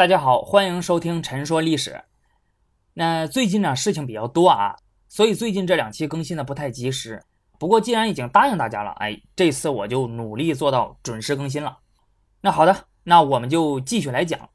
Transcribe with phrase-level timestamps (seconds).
[0.00, 1.90] 大家好，欢迎收听《陈说历史》。
[2.94, 4.74] 那最近呢事情比较多啊，
[5.10, 7.22] 所以最近这两期更新的不太及时。
[7.58, 11.80] 不过既然已经答应大家了，哎，这次我就努力做到准时更新了。
[12.40, 14.48] 那好的，那我们就继续来讲。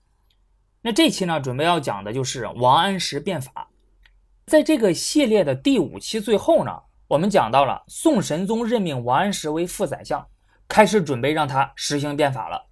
[0.81, 3.69] 那这期呢，准备要讲的就是王安石变法。
[4.47, 6.71] 在这个系列的第五期最后呢，
[7.07, 10.27] 我们讲到了宋神宗任命王安石为副宰相，
[10.67, 12.65] 开始准备让他实行变法了。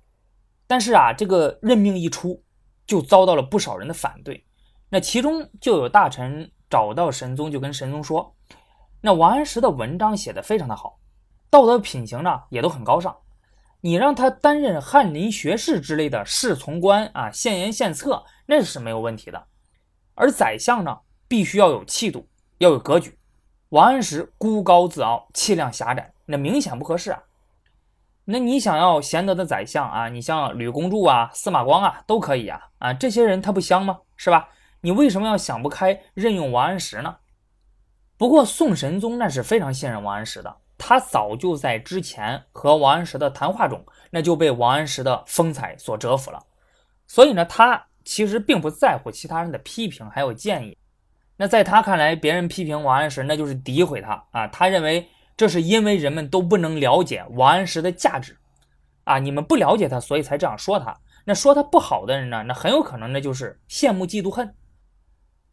[0.66, 2.42] 但是啊，这个任命一出，
[2.86, 4.46] 就遭到了不少人的反对，
[4.90, 8.36] 那其中就有大臣找到神宗，就跟神宗说
[9.00, 11.00] ：“那王安石的文章写的非常的好，
[11.50, 13.16] 道德品行呢也都很高尚，
[13.82, 19.48] 你让他担任翰林学士之类的侍从官啊，献言献策那是没有问题的。
[20.16, 22.28] 而宰相呢，必须要有气度，
[22.58, 23.18] 要有格局。
[23.70, 27.24] 王安石孤高自傲，气量狭窄，那明显不合适啊。”
[28.26, 34.00] 那你想要贤德的宰相啊，你像吕公著啊、司马光啊，都可以啊啊，这些人他不香吗？
[34.16, 34.48] 是吧？
[34.80, 37.18] 你为什么要想不开任用王安石呢？
[38.18, 46.42] 不过宋神宗那是非常信任王安石的，他早就在之前和王安石的谈话中，那就被王安石的风采所折服了。
[47.06, 50.78] 所以呢，他其实并不在乎其他人的批评还有建议。
[51.36, 54.48] 那在他看来，别人批评王安石，那就是诋毁他啊。
[54.48, 55.06] 他认为。
[55.36, 58.38] 这是因为人们都不能了解王安石的价值，
[59.04, 60.96] 啊，你们不了解他，所以才这样说他。
[61.26, 62.44] 那说他不好的人呢？
[62.44, 64.54] 那很有可能那就是羡慕、嫉妒、恨。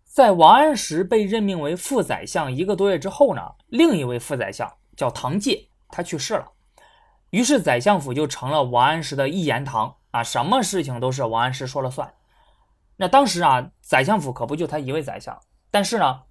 [0.05, 6.51] 在王安石被任命为副宰相一个多月之后呢，另一位副宰相叫唐介，他去世了。
[7.31, 12.13] 于是宰相府就成了王安石的一言堂啊，什么事情都是王安石说了算。
[12.97, 16.23] 那当时啊，宰相府可不就他一位宰相，但是呢，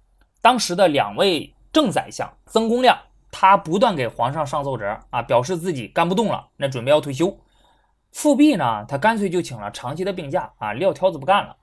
[0.42, 2.96] 当时的两位正宰相曾公亮。
[3.30, 7.38] 他不断给皇上上奏折啊，表示自己干不动了，那准备要退休。
[8.12, 11.56] 富弼呢，他干脆就请了长期的病假啊，撂挑子不干了。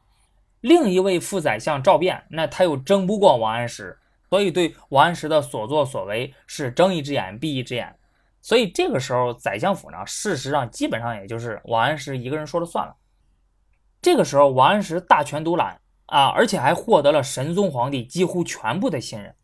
[0.61, 3.97] 另一位副宰相赵卞，那他又争不过王安石，
[4.29, 7.95] 所以对王安石的所作所为是睁一只眼闭一只眼。
[8.41, 12.95] 所以这个时候，宰相府呢，事实上基本上也就是王安石一个人说了算了。
[14.01, 19.35] 这个时候，王安石大权独揽啊，而且还获得了神宗皇帝几乎全部的信任。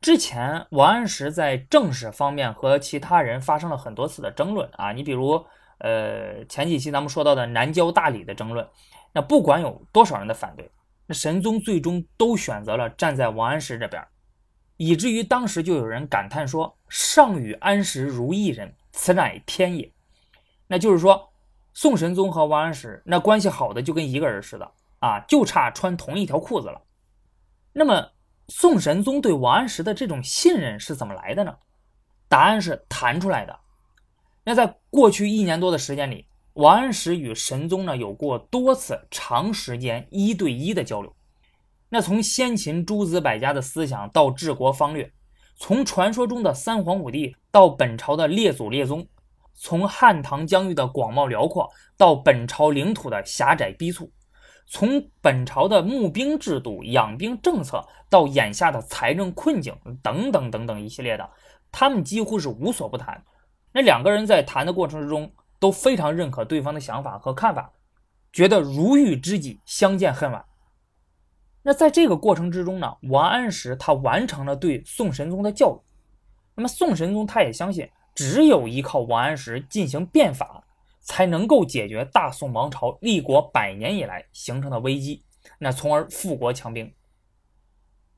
[0.00, 5.44] 之前王安石在政事方面和其他人发生了很多次的争论啊，你比如，
[5.78, 8.66] 呃，前几期咱们说到的南郊大理的争论，
[9.12, 10.70] 那不管有多少人的反对，
[11.06, 14.02] 那神宗最终都选择了站在王安石这边，
[14.78, 19.92] 以至于当时就有人感叹说：“上与安石如一人，此乃天也。”
[20.66, 21.30] 那就是说，
[21.74, 26.80] 宋神宗和王安石那关系好的就跟一个人似的啊，就差穿同一条裤子了。
[27.74, 28.08] 那么。
[28.50, 31.56] 宋神宗对王安石的这种信任是怎么来的呢？
[32.28, 33.56] 答案是谈出来的。
[34.42, 41.14] 那在过去一年多的时间里，王安石与神宗呢有过多次长时间一对一的交流。
[41.88, 45.10] 那从先秦诸子百家的思想到治国方略，
[45.56, 49.06] 从传说中的三皇五帝到本朝的列祖列宗，
[49.54, 54.10] 从汉唐疆域的广袤辽阔到本朝领土的狭窄逼促。
[54.72, 61.28] 从本朝的募兵制度、养兵政策到眼下的财政困境等等等等一系列的，
[61.72, 63.20] 他们几乎是无所不谈。
[63.72, 67.72] 那两个人在谈的过程之中都非常认可对方的想法和看法，
[68.32, 70.44] 觉得如遇知己，相见恨晚。
[71.62, 75.80] 那在这个过程之中呢，王安石他完成了对宋神宗的教育。
[76.54, 80.62] 那么宋神宗他也相信，只有依靠王安石进行变法。
[81.10, 85.24] 才能够解决大宋王朝立国百年以来形成的危机，
[85.58, 86.94] 那从而富国强兵。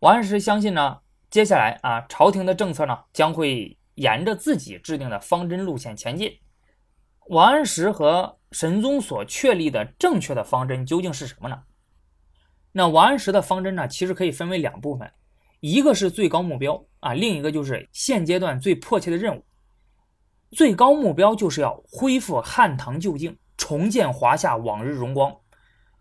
[0.01, 1.01] 王安石相信呢，
[1.31, 6.39] 接下来啊，朝廷的政策呢将会沿着自己制定的方针路线前进。
[7.29, 11.63] 王安石和神宗所确立的正确的方针究竟是什么呢？
[12.73, 15.11] 那王安石的方针呢，其实可以分为两部分，
[15.61, 19.43] 一个是最高目标啊，另一个就是现阶段最迫切的任务。
[20.53, 25.35] 最高目标就是要恢复汉唐旧境，重建华夏往日荣光，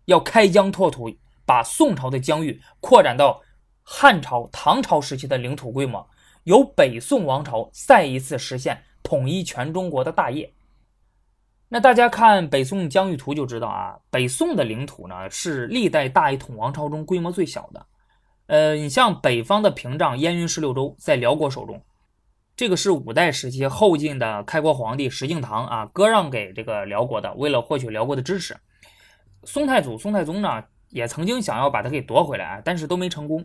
[0.04, 1.10] 要开疆拓土，
[1.46, 3.40] 把宋朝的疆域扩展到
[3.82, 6.06] 汉朝、唐朝时期的领土规模，
[6.44, 10.52] 由北宋王朝再一次实现统一全中国的大业。
[11.68, 17.86] 那大家看北宋疆域图就知道啊，北宋的领土呢是历代大一统王朝中规模最小的。
[18.48, 21.82] 呃，你像北方的屏障燕云十六州在辽国手中。
[22.54, 28.56] 这个是五代时期后晋的开国皇帝石敬瑭啊割让给这个辽国的，为了获取辽国的支持。
[29.44, 33.44] 宋太祖宋太宗呢也曾经想要把它给夺回来啊，但是都没成功。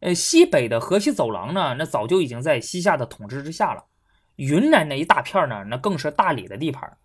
[0.00, 3.84] 呃，西北的河西走廊呢，那早就已经在西夏的统治之下了。
[4.36, 6.96] 云南那一大片呢，那更是大理的地盘。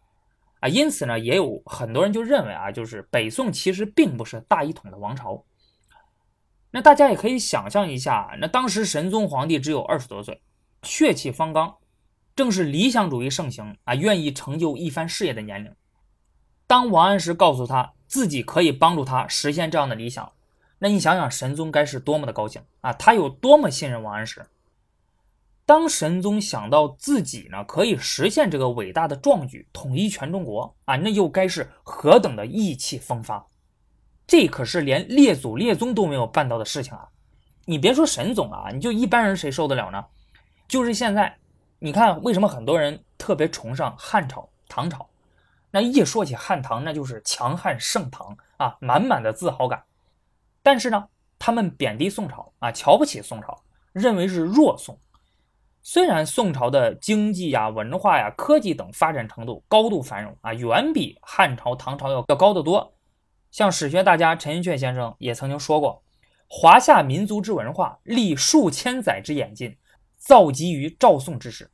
[0.62, 5.44] 啊，因此呢，也有很多人就认为啊，就是北宋其实并不是大一统的王朝。
[6.71, 10.41] 那大家也可以想象一下，那当时神宗皇帝只有二十多岁，
[10.86, 11.76] 血气方刚，
[12.36, 15.74] 正是理想主义盛行啊，愿意成就一番事业的年龄。
[16.68, 20.32] 当王安石告诉他自己可以帮助他实现这样的理想，
[20.80, 22.94] 那你想想，神宗该是多么的高兴啊！
[22.94, 24.46] 他有多么信任王安石？
[25.66, 33.46] 当神宗想到自己呢可以实现这个伟大的壮举，统一全中国啊，那又该是何等的意气风发！
[34.28, 37.08] 这可是连列祖列宗都没有办到的事情啊！
[37.66, 40.06] 你别说神宗啊，你就一般人谁受得了呢？
[40.67, 41.38] 就是现在，
[41.79, 45.07] 你看为什么很多人特别崇尚汉朝、唐朝？
[45.71, 49.83] 那一说起汉唐，那就是强悍盛唐啊，满满的自豪感。
[50.63, 51.07] 但是呢，
[51.38, 54.97] 他们贬低宋朝啊，瞧不起宋朝，认为是弱宋。
[55.83, 62.94] 虽然宋朝的经济呀、文化呀、科技等发展程度高度繁荣啊，远比汉朝、唐朝要要高得多。
[63.51, 66.01] 像史学大家陈寅恪先生也曾经说过
[66.50, 69.77] ：“华夏民族之文化，历数千载之演进，
[70.25, 71.69] 造极于赵宋之时。”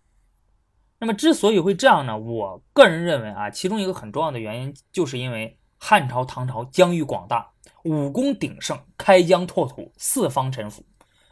[0.99, 2.15] 那么之所以会这样呢？
[2.15, 7.49] 我个人认为啊，其中一个很重要的原因，就是因为汉朝、唐朝疆域广大，
[7.85, 10.85] 武功鼎盛，开疆拓土，四方臣服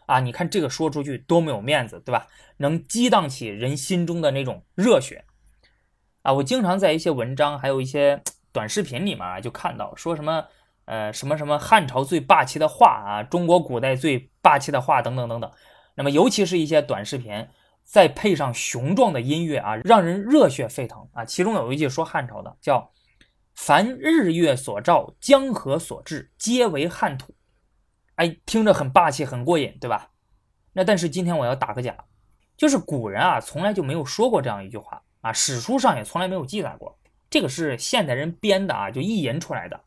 [0.08, 0.20] 啊！
[0.22, 2.26] 你看这个说出去多么有面子，对吧？
[2.58, 5.24] 能激荡起人心中的那种热血
[6.24, 6.34] 啊！
[6.34, 10.46] 我经常在一些文章，还有一些 短视频里面啊，就看到说什么
[10.86, 15.52] 呃什么什么汉朝最霸气的话啊，中国古代最霸气的话等等等等。
[16.00, 17.48] 那么尤其是一些短视频。
[17.84, 21.26] 再配上雄壮的音乐啊，让人热血沸腾啊！
[21.26, 22.92] 其中有一句说汉朝的，叫
[23.58, 27.34] “凡日月所照，江河所至，皆为汉土”。
[28.14, 30.12] 哎，听着很霸气，很过瘾，对吧？
[30.74, 31.98] 那但是今天我要打个假，
[32.56, 36.96] 就是古人啊，从来就没有说过这样一句话啊，史书上也从来没有记载过，
[37.28, 39.82] 这个是现代人编的啊，就意淫出来的。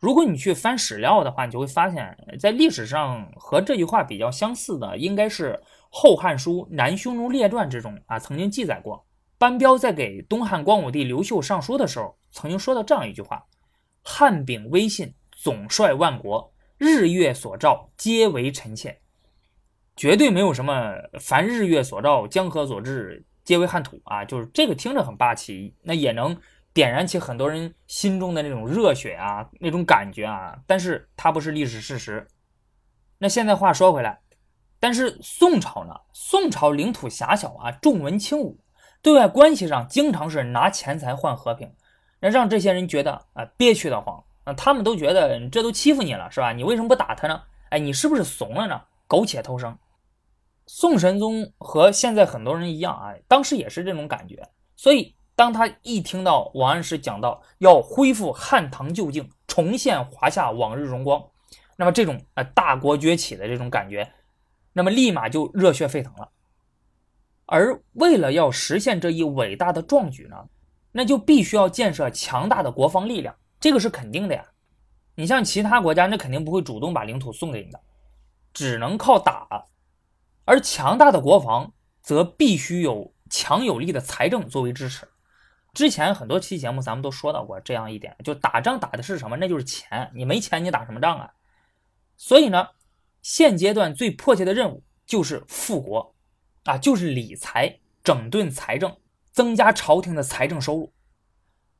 [0.00, 5.60] 如果你去翻史料的话，你就会发现，在历史上和这句话比较相似的，应该是。
[5.98, 9.06] 《后汉书·南匈奴列传》之中啊，曾经记载过，
[9.38, 13.42] 班彪在给东汉光武帝刘秀上书的时候，曾经说到这样一句话
[14.04, 18.98] ：“汉秉威信，总率万国，日月所照，皆为臣妾。”
[19.96, 26.36] 绝对没有什么“凡日月所照，江河所至，皆为汉土”啊，就是这个听着很霸气，那也能
[26.76, 32.28] 点燃起很多人心中的那种热血啊，那种感觉啊，但是它不是历史事实。
[33.16, 34.20] 那现在话说回来。
[34.78, 35.94] 但是宋朝呢？
[36.12, 38.60] 宋朝领土狭小啊，重文轻武，
[39.00, 41.72] 对外关系上经常是拿钱财换和平，
[42.20, 46.52] 那让这些人觉得啊憋屈的慌啊，他们都觉得这都欺负你了是吧？
[46.52, 47.42] 你为什么不打他呢？
[47.70, 48.82] 哎，你是不是怂了呢？
[49.06, 49.74] 苟且偷生。
[50.66, 54.46] 宋神宗和现在很多人一样啊，当时也是这种感觉。
[54.76, 61.22] 所以当他一听到王安石讲到要恢复汉唐旧境，重现华夏往日荣光，
[61.76, 64.10] 那么这种啊大国崛起的这种感觉。
[64.72, 66.30] 那么立马就热血沸腾了，
[67.44, 70.48] 而为了要实现这一伟大的壮举呢，
[70.92, 74.44] 那就必须要建设强大的国防力量，这个是肯定的呀。
[75.14, 77.80] 你像其他国家，那肯定不会主动把领土送给你的，
[78.52, 79.66] 只能靠打。
[80.44, 81.72] 而强大的国防
[82.02, 85.06] 则必须有强有力的财政作为支持。
[85.76, 89.36] 之前很多期节目咱们都说到过这样一点，就打仗打的是什么？
[89.36, 90.10] 那就是钱。
[90.14, 91.34] 你没钱，你打什么仗啊？
[92.16, 92.68] 所以呢。
[93.22, 96.14] 现阶段最迫切的任务就是富国，
[96.62, 98.96] 啊，就是理财、整顿财政、
[99.32, 100.92] 增加朝廷的财政收入。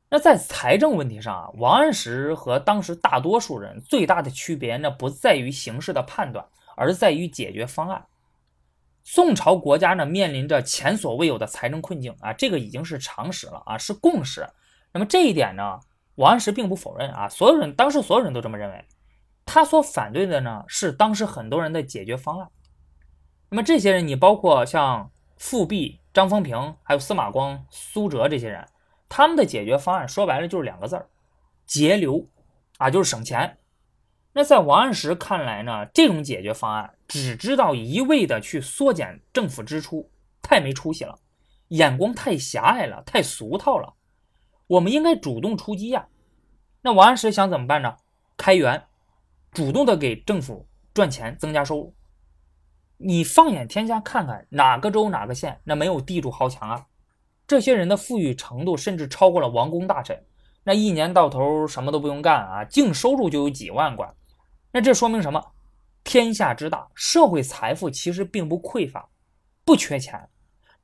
[0.09, 8.05] 那在财政问题上啊，王安石和当时大多数人最大的区别，那不在于形势的判断，而在于解决方案。
[9.09, 14.45] 宋朝国家呢面临着前所未有的财政困境啊，这个已经是常识了啊，是共识。
[14.91, 15.79] 那么这一点呢，
[16.15, 18.83] 王安石并不否认啊，所有人当时所有人都这么认为。
[19.45, 22.49] 他所反对的呢，是当时很多人的解决方案。
[23.47, 28.67] 那么这些人，你包括像富弼、张丰平，还有司马光、苏辙这些人，
[29.07, 31.07] 他们的解决方案说白了就是两个字儿：
[31.65, 32.27] 节流
[32.77, 33.57] 啊，就是省钱。
[34.33, 40.09] 那在王安石看来呢，这种解决方案只知道一味的去缩减政府支出，
[40.41, 41.17] 太没出息了，
[41.69, 43.93] 眼光太狭隘了，太俗套了。
[44.67, 46.07] 我们应该主动出击呀。
[46.81, 47.95] 那王安石想怎么办呢？
[48.35, 48.83] 开源。
[49.51, 51.95] 主动的给政府赚钱，增加收入。
[52.97, 56.85] 你放眼天下看看，哪个州哪个县那没有地主豪强啊？
[57.47, 60.25] 这些人的富裕程度甚至超过了王公大臣。
[60.63, 64.13] 那一年到头什么都不用干啊，净收入就有几万贯。
[64.71, 65.43] 那这说明什么？
[66.07, 69.09] 天下之大，社会财富其实并不匮乏，
[69.65, 70.29] 不缺钱，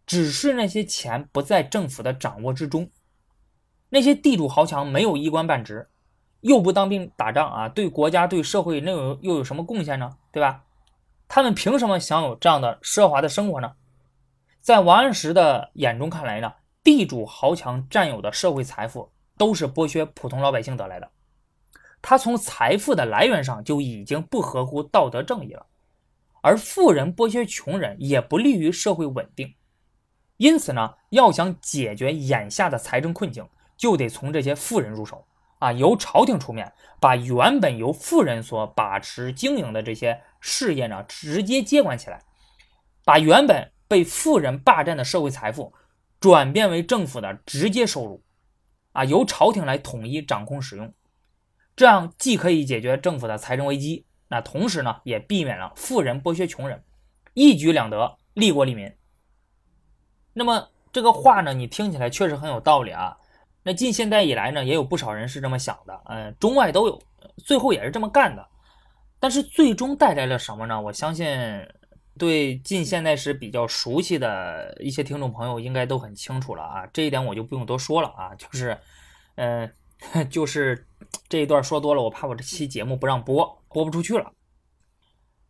[0.06, 2.90] 只是那些钱不在政府的掌握之中。
[3.88, 5.88] 那些地主豪强没有一官半职，
[6.42, 10.18] 又不当兵打仗啊，对国家对社会那有又有什么贡献呢？
[10.30, 10.66] 对吧？
[11.30, 13.72] 他们凭什么享有这样的奢华的生活呢？
[14.60, 16.52] 在王安石的眼中看来呢，
[16.84, 21.10] 地主豪强占有的社会财富都是剥削普通老百姓得来的，
[22.04, 25.66] 他从财富的来源上就已经不合乎道德正义了。
[26.42, 29.56] 而富人剥削穷人也不利于社会稳定，
[30.36, 35.26] 因此呢，要想解决眼下的财政困境，就得从这些富人入手。
[35.60, 42.22] 啊，由朝廷出面，把原本由富人所把持经营的这些事业呢，直接接管起来，
[43.06, 45.72] 把原本被富人霸占的社会财富，
[46.20, 48.22] 转变为政府的直接收入，
[48.92, 50.94] 啊，由朝廷来统一掌控使用，
[51.76, 54.06] 这样既可以解决政府的财政危机。
[54.28, 56.84] 那同时呢，也避免了富人剥削穷人，
[57.34, 58.92] 一举两得，利国利民。
[60.34, 63.16] 那么这个话呢，你听起来确实很有道理啊。
[63.62, 67.02] 那近现代以来呢，也有不少人是这么想的，嗯，中外都有，
[67.46, 68.46] 最后也是这么干的。
[69.20, 70.82] 但是最终带来了什么呢？
[70.82, 71.28] 我相信
[72.18, 76.86] 对近现代史比较熟悉的一些听众朋友应该都很清楚了啊。
[76.92, 78.78] 这一点我就不用多说了啊，就是，
[79.36, 79.72] 嗯，
[80.30, 80.88] 就是
[81.28, 83.64] 这一段说多了，我怕我这期节目不让播。
[83.70, 84.32] 播不出去了。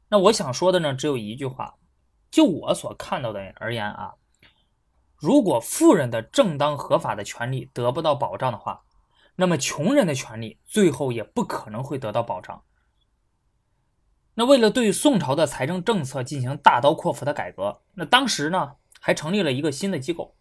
[0.07, 1.75] 那我想说的呢，只有一句话：
[2.31, 4.13] 就我所看到的而言啊，
[5.17, 8.83] 如果富人的正当合法的权利得不到保障的话，
[9.35, 12.63] 那么穷人的权利最后也不可能会得到保障。
[14.35, 20.33] 那为了对宋朝的财政政策进行大刀阔斧的改革，那当时呢还成立了一个新的机构，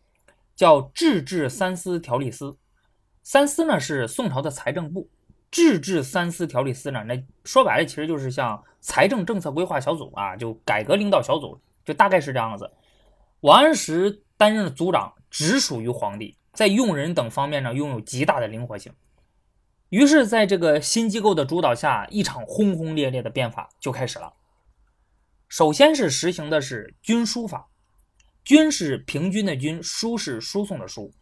[0.54, 2.58] 叫制治三司条例司。
[3.22, 5.10] 三司呢是宋朝的财政部。
[5.50, 7.04] 制治三司条例司呢？
[7.04, 12.70] 那说白了，其实就是像财政政策规划小组啊，就改革领导小组，就大概是这样子。
[13.40, 18.94] 王安石担任组长，直属于皇帝，在用人等方面呢，拥有极大的灵活性。
[19.90, 24.32] 于是，在这个新机构的主导下，一场轰轰烈烈的变法就开始了。
[25.50, 27.68] 首先是实行的是军书法，
[28.42, 31.12] 军是平均的军，书是输送的书。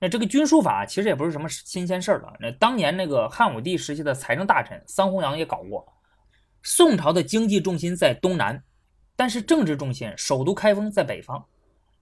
[0.00, 2.32] 那这个军书法其实也不是什么新鲜事儿了。
[2.40, 5.86] 那当年那个汉武帝时期的财政大臣桑弘羊也搞过。
[6.62, 8.62] 宋朝的经济重心在东南，
[9.14, 11.44] 但是政治重心首都开封在北方，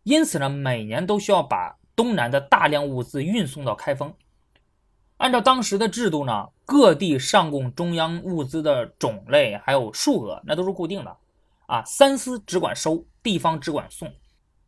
[0.04, 4.14] 因此呢，每年都需要把东南的大量物资运送到开封。
[5.16, 11.16] 按照当时的制度呢，各地上供中央物资的种类还有数额那都是固定的
[11.66, 14.08] 啊，三司只管收，地方只管送，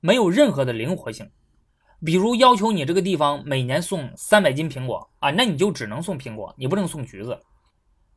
[0.00, 1.30] 没有任何的灵活性。
[2.04, 7.38] 比如要求你这个地方每年送三百斤苹果啊，那你就只能送苹果，你不能送橘子。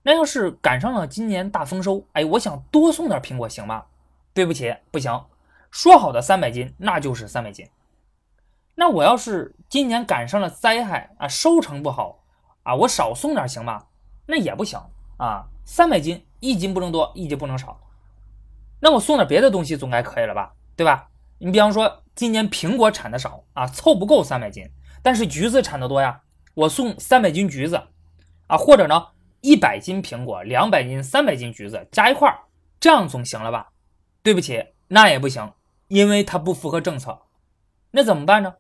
[0.04, 3.84] 那要是赶上了今年大丰收，哎，我想多送点苹果行吗？
[4.34, 5.26] 对不起，不行。
[5.70, 7.68] 说好的三百斤，那就是三百斤。
[8.76, 12.24] 那我要是今年赶上了灾害啊，收成不好
[12.64, 13.86] 啊，我少送点行吗？
[14.26, 14.80] 那也不行
[15.18, 17.80] 啊，三百斤一斤不能多，一斤不能少。
[18.80, 20.54] 那我送点别的东西总该可以了吧？
[20.78, 21.10] 对吧？
[21.40, 22.03] 你比方说。
[22.16, 24.70] 今年苹果产的少啊，凑不够三百斤，
[25.02, 26.22] 但是橘子产的多呀，
[26.54, 27.82] 我送三百斤橘子
[28.48, 29.08] 啊，或者呢，
[29.42, 32.40] 一百斤苹果，两百斤、三百斤橘子加一块儿，
[32.80, 33.72] 这样总行了吧？
[34.22, 35.54] 对不起，那也不行，
[35.88, 37.24] 因为它不符合政策。
[37.92, 38.56] 那怎么办呢？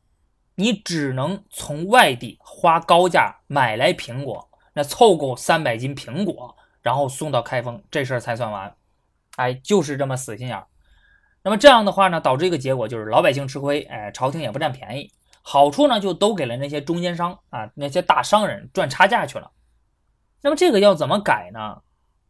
[0.55, 8.75] 你只能从外地花高价买来苹果，那凑够三百斤苹果，然后送到开封，这事儿才算完。
[9.37, 10.67] 哎，就是这么死心眼儿。
[11.45, 19.51] 那么这样的话呢，导致一个结果就是老百姓吃亏，哎，朝廷也不占便宜，好处呢就都给了那些中间商啊，那些大商人赚差价去了。
[20.41, 21.81] 那么这个要怎么改呢？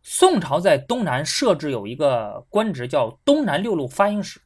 [0.01, 4.41] 宋朝在东南设置有一个官职叫东南六路发行使，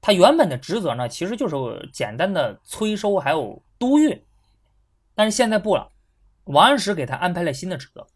[0.00, 4.24] 他原本的职责呢其实就是简单的催收还有督运，
[5.14, 5.92] 但是现在不了，
[6.44, 8.06] 王安石给他安排了新的职责，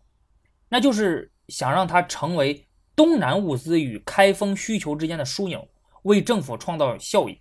[0.70, 2.65] 那就是想让他成为。
[2.96, 5.68] 东南物资与开封需求之间的枢纽，
[6.02, 7.38] 为政府创造效益。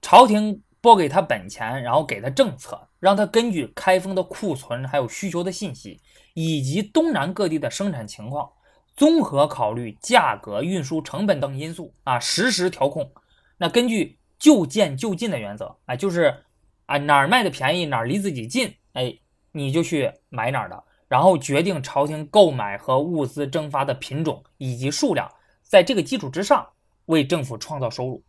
[0.00, 6.00] 朝廷拨给他本钱，然后给他政策，让他根据开封的库存还有需求的信息，
[6.34, 8.48] 以及东南各地的生产情况，
[8.96, 13.10] 综合考虑价格、运输成本等因素啊，实时调控。
[13.56, 16.44] 那根据就建就近的原则，啊，就是
[16.86, 19.18] 啊哪儿卖的便宜，哪儿离自己近，哎，
[19.50, 20.84] 你就去买哪儿的。
[21.08, 25.28] 然后决定朝廷购买和物资征发的品种以及数量，
[25.62, 26.68] 在这个基础之上
[27.06, 28.22] 为政府创造收入。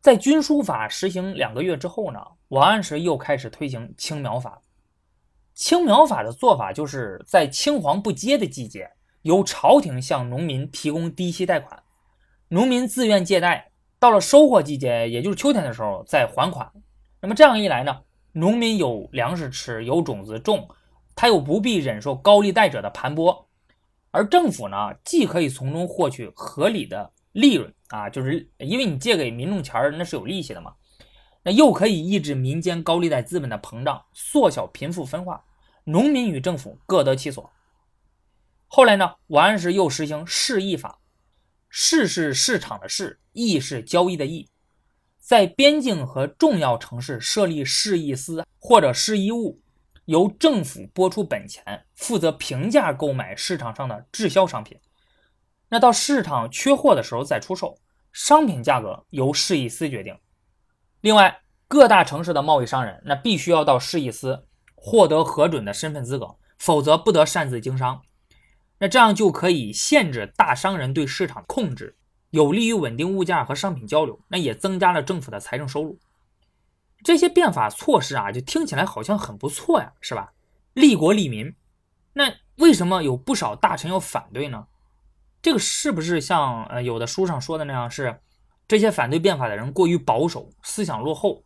[0.00, 4.62] 在军书法实行两个月之后呢，王安石又开始推行青苗法。
[5.54, 8.88] 青苗法的做法就是在青黄不接的季节，
[9.22, 11.82] 由朝廷向农民提供低息贷款，
[12.46, 16.70] 农民自愿借贷，到了收获季节，也就是秋天的时候再还款。
[17.20, 18.02] 那么这样一来呢？
[18.30, 20.68] 农民有粮食吃，有种子种，
[21.20, 23.46] 他又不必忍受高利贷者的盘剥，
[24.12, 30.72] 而政府呢，既可以从中获取合理的利润啊，就是因为你借给民众钱儿，那是有利息的嘛，
[31.42, 35.44] 那又可以抑制民间高利贷资本的膨胀，缩小贫富分化，
[35.82, 37.50] 农民与政府各得其所。
[38.68, 41.00] 后来呢，王安石又实行市易法，
[41.68, 44.48] 市是市场的市，易是交易的易。
[45.18, 49.60] 在边境和重要城市设立市易司或者市易务，
[50.08, 54.80] 由政府拨出本钱，负责平价购买市场上的滞销商品。
[55.68, 57.76] 那到市场缺货的时候再出售，
[58.10, 60.16] 商品价格由市易司决定。
[61.02, 68.00] 另外，各大城市的贸易商人那必须要到市易司获得核准的身份资格，否则不得擅自经商。
[68.78, 71.98] 那这样就可以限制大商人对市场控制。
[72.30, 75.98] 有利于稳定物价和商品交流，那也增加了政府的财政收入。
[77.08, 80.34] 这些变法措施啊，就听起来好像很不错呀，是吧？
[80.74, 81.54] 利国利民。
[82.12, 84.66] 那为什么有不少大臣要反对呢？
[85.40, 88.20] 这个是不是像呃有的书上说的那样，是
[88.66, 91.44] 这些反对变法的人过于保守，思想落后，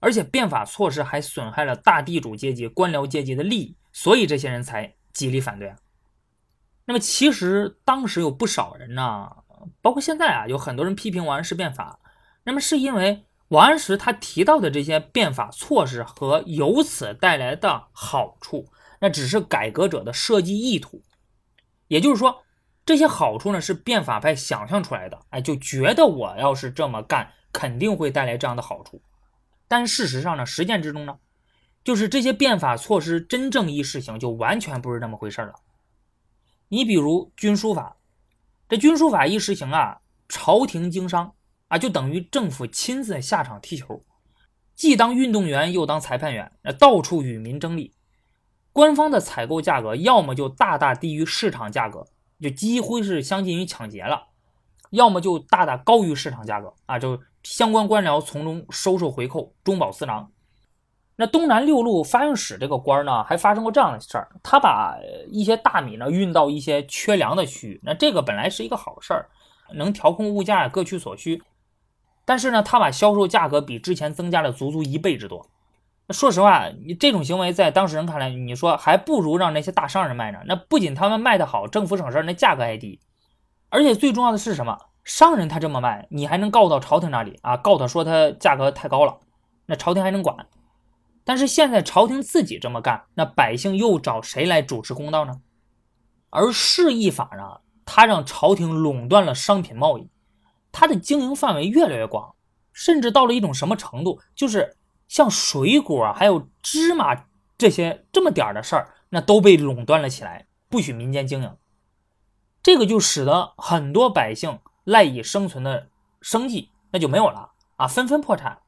[0.00, 5.76] 而且变法措施还损害了大地主阶级、官僚阶级的利益，所以这些人才极力反对啊？
[6.86, 9.28] 那么其实当时有不少人呢。
[9.82, 11.98] 包括现在啊，有很多人批评王安石变法，
[12.44, 18.66] 那么是因为王安石他提到的这些变法措施和由此带来的好处，
[19.00, 21.00] 那只是改革者的设计意图。
[21.86, 22.42] 也就是说，
[22.84, 29.00] 这些好处呢是变法派想象出来的，哎，就觉得我要是这么干，肯定会带来这样的好处。
[29.68, 31.16] 但事实上呢，实践之中呢，
[31.84, 35.54] 就是这些变法措施真正一实行，就完全不是那么回事了。
[36.68, 37.96] 你比如军书法。
[38.68, 41.34] 这军书法一实行啊，朝廷经商
[41.74, 44.00] 啊，就等于政府亲自下场踢球，
[44.76, 47.92] 既当运动员又当裁判员，那到处与民争利。
[48.72, 52.06] 官方的采购价格要么就大大低于市场价格，
[52.40, 54.28] 就几乎是相近于抢劫了；
[54.90, 60.30] 要么就大大高于市场价格啊，就相关官僚从中收受回扣，中饱私囊。
[61.16, 64.96] 那东南六路发运使这个官呢，还发生过这样的事儿：他把
[65.28, 69.28] 一些大米呢运到一些缺粮的区域，那这个本来是一个好事儿，
[69.74, 71.42] 能调控物价，各取所需。
[72.24, 75.48] 但是呢，他把销售价格比之前增加了足足一倍之多。
[76.10, 80.38] 说实话，你这种行为在当事人看来，你说还不如让那些大商人卖呢。
[80.46, 83.00] 那不仅他们卖得好，政府省事儿，那价格还低。
[83.70, 84.78] 而且最重要的是什么？
[85.02, 87.56] 商人他这么卖，你还能告到朝廷那里啊？
[87.56, 89.18] 告他说他价格太高了，
[89.66, 90.46] 那朝廷还能管。
[91.24, 95.40] 但是现在朝廷自己这么干，那百姓又找谁来主持公道呢？
[96.30, 100.10] 而市易法呢，它让朝廷垄断了商品贸易，
[100.74, 102.34] 它的经营范围越来越广，
[102.72, 107.24] 甚至到了一种什么程度，就是像水果还有芝麻
[107.56, 111.56] 这些这么点儿的事儿，那都被垄断了起来，不许民间经营。
[112.62, 115.88] 这个就使得很多百姓赖以生存的
[116.20, 118.58] 生计那就没有了啊，纷纷破产，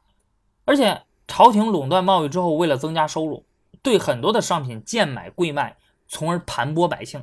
[0.65, 1.03] 而且。
[1.29, 3.45] 朝廷垄断贸易之后，为了增加收入，
[3.83, 7.21] 对很多的商品贱买贵卖，从而盘剥百姓。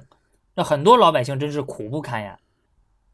[0.55, 2.37] 那很多老百姓真是苦不堪言。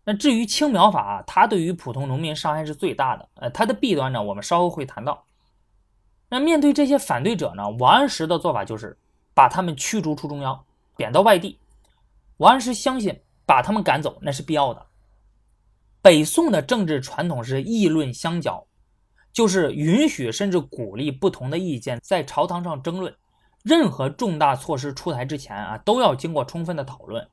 [0.04, 3.30] 那至于青苗法，它对于普通农民伤害是最大的。
[3.36, 5.26] 呃，它的弊端呢，我们稍后会谈到。
[6.30, 8.98] 那面对这些反对者呢，王安石的做法就是
[9.34, 10.64] 把他们驱逐出中央，
[10.96, 11.60] 贬到外地。
[12.38, 14.86] 王安石相信，把他们赶走那是必要的。
[16.02, 18.66] 北宋的政治传统是议论相交。
[19.32, 23.16] 就是允许甚至鼓励不同的意见在朝堂上争论，
[23.64, 27.26] 任何重大措施出台之前啊，都要经过充分的讨论，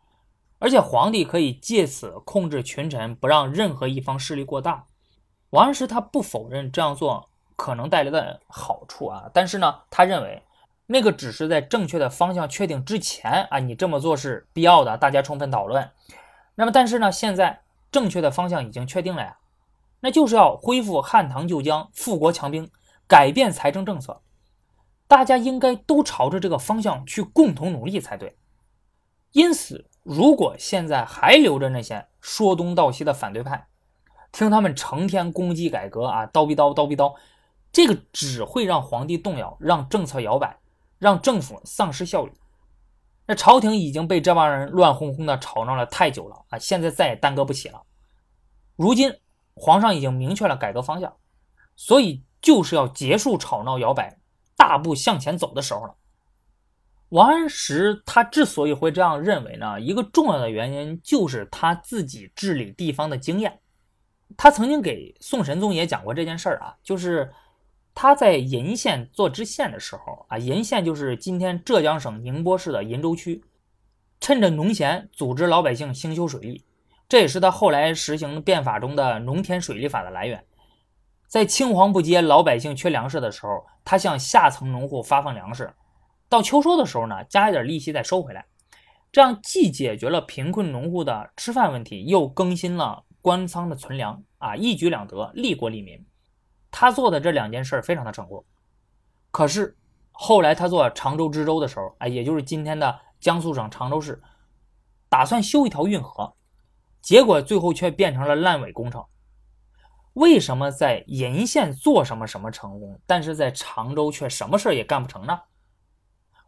[0.59, 4.87] 而且皇帝可以借此控制群臣，不让任何一方势力过大。
[5.51, 10.43] 王安石他不否认这样做可能带来的好处啊，但是呢，他认为
[10.87, 15.91] 那个只是在正确的方向确定之前啊，你这么做是必要的，大家充分讨论。
[16.55, 19.39] 那么，但是呢，现在正确的方向已经确定了呀。
[20.01, 22.71] 那就是要恢复汉唐旧疆，富国强兵，
[23.07, 24.23] 改变财政政策。
[25.09, 28.37] 大家应该都朝着这个方向去共同努力才对。
[29.33, 33.67] 因此，如果现在还留着那些说东道西的反对派，
[34.31, 37.17] 听他们成天攻击改革啊，叨逼叨叨逼叨，
[37.73, 40.59] 这个只会让皇帝动摇，让政策摇摆，
[40.99, 42.33] 让政府丧失效率。
[43.27, 47.83] 那朝廷已经被这帮人乱哄哄的吵闹了太久了啊，现在再也耽搁不起了。
[48.77, 49.13] 如今。
[49.59, 51.17] 皇上已经明确了改革方向，
[51.77, 54.19] 所以就是要结束吵闹摇摆，
[54.55, 55.95] 大步向前走的时候了。
[57.11, 63.61] 王安石他之所以会这样认为呢，一个重要的原因就是他自己治理地方的经验。
[64.37, 67.33] 他曾经给宋神宗也讲过这件事儿啊，就是
[67.95, 73.45] 他在鄞县做知县的时候啊，鄞县就是今天浙江省宁波市的鄞州区，
[74.21, 76.65] 趁着农闲，组织老百姓兴修水利，
[77.09, 80.45] 这也是他后来实行变法中的农田水利法的来源。
[81.29, 85.73] 在青黄不接、老百姓缺粮食的时候，他向下层农户发放粮食，
[86.29, 88.47] 到秋收的时候呢，加一点利息再收回来，
[89.13, 96.05] 这样既解决了贫困农户的吃饭问题，又更新了官仓的存粮啊，一举两得，利国利民。
[96.71, 98.45] 他做的这两件事非常的成功，
[99.31, 99.77] 可是
[100.11, 104.21] 后来他做常州知州的时候，哎，也就是今天的江苏省常州市，
[105.09, 106.35] 打算修一条运河，
[107.01, 109.05] 结果最后却变成了烂尾工程。
[110.15, 115.41] 为什么在鄞县做什么什么成功，但是在常州却什么事也干不成呢？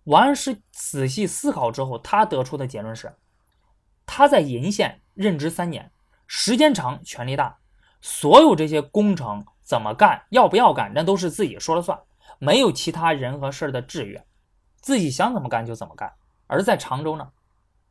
[0.09, 3.15] 王安石仔细思考之后，他得出的结论是：
[4.07, 5.93] 他在鄞县任职三年，
[6.27, 7.59] 时间长，权力大，
[8.01, 9.45] 所有这些工程。
[9.63, 12.01] 怎么干，要不要干，那都是自己说了算，
[12.39, 14.25] 没有其他人和事的制约，
[14.81, 16.11] 自己想怎么干就怎么干。
[16.47, 17.31] 而在常州呢，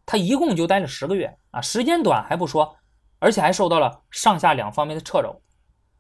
[0.04, 2.78] 他一共就待了十个月啊，时间短还不说，
[3.20, 5.40] 而且还受到了上下两方面的掣肘，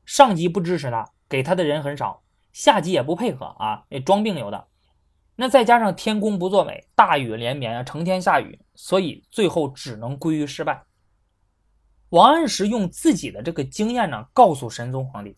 [0.03, 4.67] 上级不支持他，给他的人很少，下级也不配合啊，也装病有的。
[5.39, 10.83] 那再加上天公不作美，大雨连绵啊，成天下雨，所以最后只能归于失败。
[12.09, 15.37] 王安石用自己的这个经验呢，告诉神宗皇帝。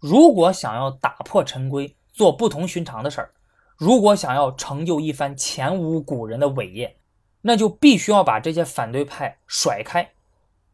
[0.00, 3.30] 如果想要打破陈规，做不同寻常的事儿，
[3.76, 6.98] 如果想要成就一番前无古人的伟业，
[7.40, 10.10] 那就必须要把这些反对派甩开，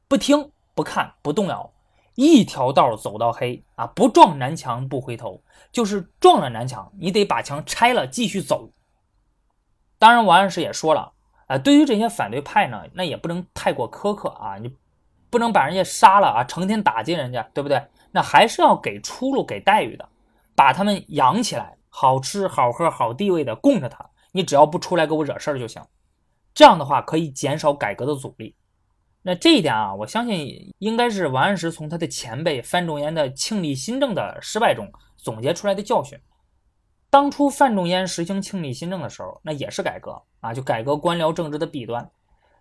[0.09, 1.73] 不听不看不动摇，
[2.14, 3.87] 一条道走到黑啊！
[3.88, 8.70] 不撞南墙不回头，就是撞了南墙，你得把墙拆了继续走。
[9.98, 11.12] 当然，王安石也说了，
[11.46, 14.72] 啊，对于这些反对派呢，那也不能太过苛刻啊，你
[15.31, 17.83] 不能把人家杀了啊，成天打击人家，对不对？
[18.12, 20.09] 那还是要给出路、给待遇的，
[20.55, 24.09] 把他们养起来，好吃好喝好地位的供着他。
[24.31, 25.83] 你只要不出来给我惹事儿就行。
[26.55, 28.55] 这样的话可以减少改革的阻力。
[29.26, 36.20] 那这一点啊，我相信应该是王安石从他的前辈范仲淹的庆历新政的失败中总结出来的教训。
[37.08, 42.10] 当初范仲淹实行庆历新政的时候，那也是改革啊，就改革官僚政治的弊端。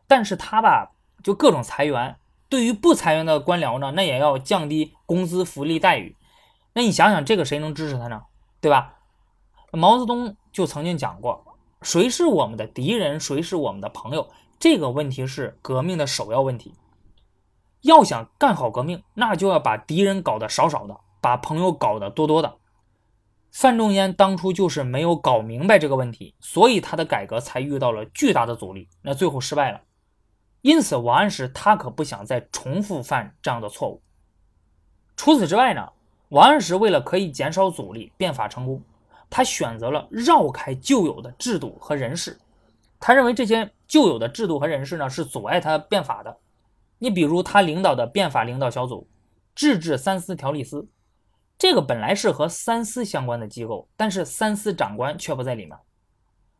[0.07, 2.15] 但是他吧，就各种裁员。
[2.47, 6.15] 对于不裁员的官僚呢，那也要降低工资、福利待遇。
[6.73, 8.21] 那你想想，这个谁能支持他呢？
[8.61, 8.99] 对吧？
[9.71, 11.43] 毛泽东就曾经讲过，
[11.81, 14.29] 谁是我们的敌人，谁是我们的朋友，
[14.63, 16.73] 这个问题是革命的首要问题。
[17.81, 22.59] 要想干好革命，那就要把敌人搞得少少的，把朋友搞得多多的。
[23.51, 29.81] 范仲淹当初就是没有搞明白这个问题，所以他的改革才遇到了巨大的阻力，那最后失败了。
[30.61, 34.01] 因此，王安石他可不想再重复犯这样的错误。
[35.17, 35.89] 除此之外呢，
[36.29, 38.81] 王安石为了可以减少阻力，变法成功，
[39.29, 42.39] 他选择了绕开旧有的制度和人事。
[43.05, 46.37] 他认为这些旧有的制度和人事呢，是阻碍他变法的。
[46.99, 49.09] 你比如他领导的变法领导小组，
[49.53, 50.87] 制治三司条例司，
[51.57, 55.77] 这个本来是和三司相关的机构，但是三司长官却不在里面，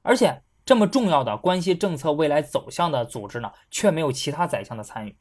[0.02, 0.42] 而且。
[0.66, 5.14] 这么重要的关系政策未来走向的组织呢，却没有其他宰相的参与，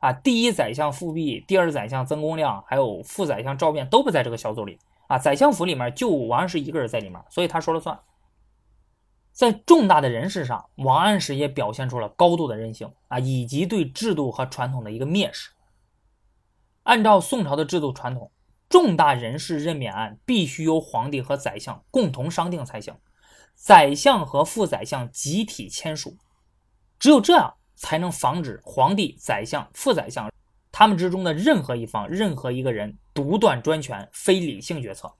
[0.00, 7.96] 啊，第一宰相复辟，第二宰相曾公亮，还有副宰相赵卞都不在这个小组里，啊，宰相府里面就王安石一个人在里面，所以他说了算。
[9.38, 15.50] 在重大的人事上，王安石也表现出了高度的任性，啊，以及对制度和传统的一个蔑视。
[16.82, 18.32] 按照宋朝的制度传统，
[18.68, 22.96] 重大人事任免案必须由皇帝和宰相共同商定才行。
[23.54, 26.16] 宰相和副宰相集体签署，
[26.98, 30.28] 只有这样才能防止皇帝、宰相、副宰相
[30.72, 35.14] 他们之中的任何一方、任何一个人独断专权、非理性决策。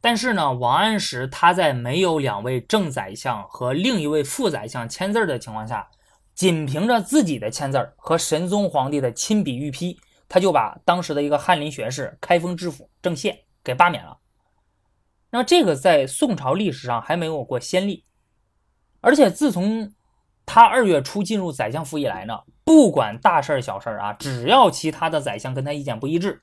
[0.00, 5.88] 但是呢，王安石他在没有两位正宰相和另一位副宰相签字的情况下，
[6.34, 13.34] 仅凭着自己的签字和神宗皇帝的亲笔御批，他就把当时的一个翰林学士开封知府郑燮
[13.64, 14.18] 给罢免了。
[15.30, 18.04] 那这个在宋朝历史上还没有过先例，
[19.00, 19.92] 而且自从
[20.46, 26.40] 他二月初进入宰相府以来呢，不管大事小事啊，只要其他的宰相跟他意见不一致，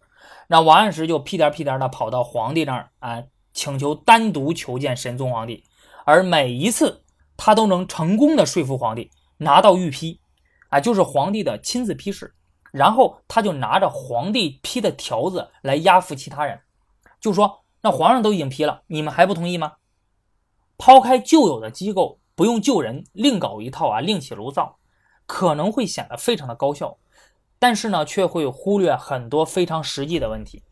[0.49, 3.23] 那王安石就屁颠屁颠的跑到皇帝那儿啊，
[3.55, 5.63] 请求单独求见神宗皇帝，
[6.05, 7.01] 而每一次
[7.35, 10.19] 他都能成功的说服皇帝拿到御批，
[10.69, 12.35] 啊，就是皇帝的亲自批示，
[12.71, 16.59] 然后他就拿着皇帝批的条子来压服其他人，
[17.19, 17.61] 就说。
[17.81, 19.73] 那皇上都已经批了，你们还不同意吗？
[20.75, 24.79] 抛开旧有的机构，不用旧人，另搞一套啊，另起炉灶，
[25.27, 26.97] 可能会显得非常的高效，
[27.59, 30.63] 但是呢，却会忽略很多非常实际的问题。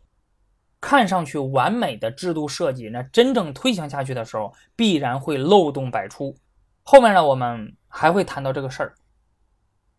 [0.86, 6.36] 看上去完美的制度设计，那真正推行下去的时候，必然会漏洞百出。
[6.82, 8.94] 后面呢，我们还会谈到这个事儿。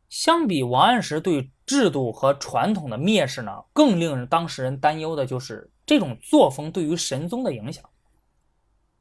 [0.09, 7.83] 相比王安石对制度和传统的蔑视呢，更令人当事人担忧的就是这种作风对于神宗的影响。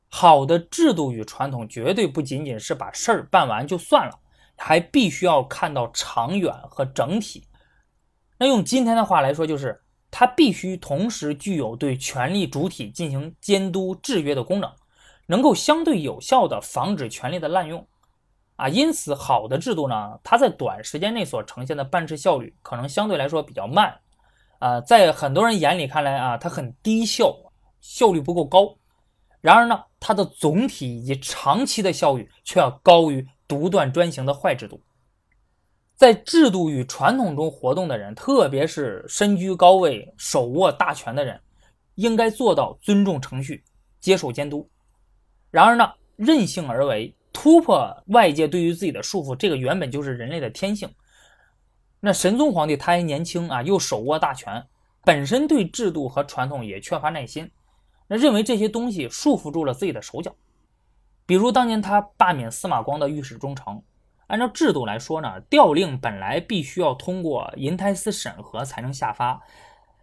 [0.08, 4.18] 好的制度与传统，绝对不仅仅是把事儿办完就算了，
[4.56, 7.46] 还必须要看到长远和整体。
[8.38, 9.82] 那用今天的话来说，就是。
[10.16, 14.72] 它必须同时具有对权力主体进行监督制约的功能，
[15.26, 17.84] 能够相对有效地防止权力的滥用，
[18.54, 23.92] 啊，因此好的制度呢，它在短时间内所呈现的办事效率可能相对来说比较慢，
[24.60, 27.36] 啊，在很多人眼里看来啊，它很低效，
[27.80, 28.72] 效率不够高。
[29.40, 34.80] 然而呢，它的总体以及长期的效率却要高于独断专行的坏制度。
[35.96, 41.40] 在制度与传统中活动的人，特别是身居高位、手握大权的人，
[41.94, 43.62] 应该做到尊重程序、
[44.00, 44.68] 接受监督。
[45.52, 50.92] 然而呢，任性而为、突破外界对于自己的束缚，这个原本就是人类的天性。
[52.00, 54.62] 那神宗皇帝他还年轻啊，又手握大权，
[55.04, 57.48] 本身对制度和传统也缺乏耐心，
[58.08, 60.34] 那认为这些东西束缚住了自己的手脚。
[61.24, 63.80] 比如当年他罢免司马光的御史中丞。
[64.26, 69.40] 按照制度来说呢，调令本来必须要通过银台司审核才能下发，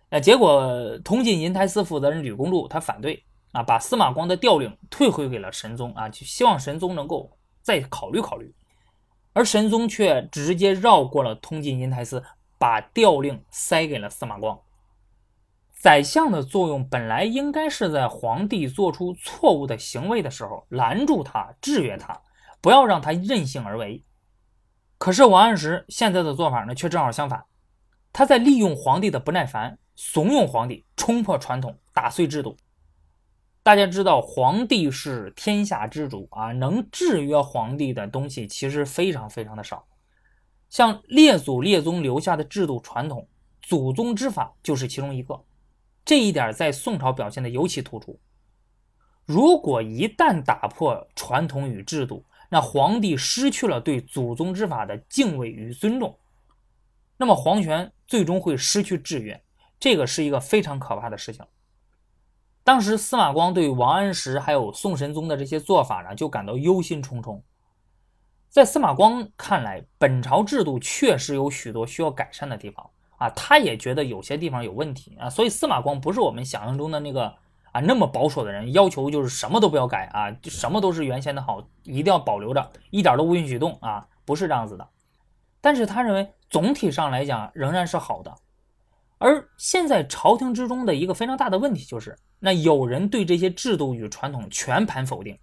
[0.10, 7.32] 那结果通晋银台司负责人吕公路他反对啊，把司马光的调令退回给了神宗啊，就希望神宗能够
[7.62, 8.54] 再考虑考虑，
[9.34, 12.24] 而神宗却直接绕过了通晋银台司，
[12.58, 14.60] 把调令塞给了司马光。
[15.74, 22.22] 宰相的作用本来应该是在皇帝做出错误的行为的时候拦住他、制约他，
[22.62, 24.04] 不要让他任性而为。
[25.02, 27.44] 可是王安石现在的做法呢，却正好相反。
[28.14, 32.56] 他在利用皇帝的不耐烦，怂恿皇帝冲破传统，打碎制度。
[33.64, 39.84] 大家知道，皇帝是天下之主啊，能制约皇帝的东西其实非常非常的少。
[40.70, 43.28] 像列祖列宗留下的制度传统，
[43.60, 45.44] 祖宗之法就是其中一个。
[46.06, 48.20] 这一点在宋朝表现的尤其突出。
[49.26, 56.20] 如果一旦打破传统与制度，那皇帝失去了对祖宗之法的敬畏与尊重，
[57.16, 59.42] 那么皇权最终会失去制约，
[59.80, 61.46] 这个是一个非常可怕的事情。
[62.62, 67.42] 当时司马光对王安石还有宋神宗的这些做法呢，就感到忧心忡忡。
[68.50, 77.34] 在司马光看来，本朝制度确实有许多需要改善的地方啊，他也觉得有些地方有问题啊，所以司马光不是我们想象中的那个。
[77.72, 84.88] 啊，那么保守的人要求就是什么都不要改啊，就什么都是原先的好，一定要保留着，一点都不允许动啊，不是这样子的。
[85.62, 88.36] 但是他认为总体上来讲仍然是好的。
[89.20, 95.38] 而现在朝廷之中的一个非常大的问题就是，那有人对这些制度与传统全盘否定，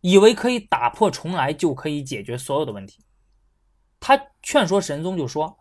[0.00, 3.04] 以为可以打破重来就可以解决所有的问题。
[4.00, 5.58] 他劝说神宗就说：“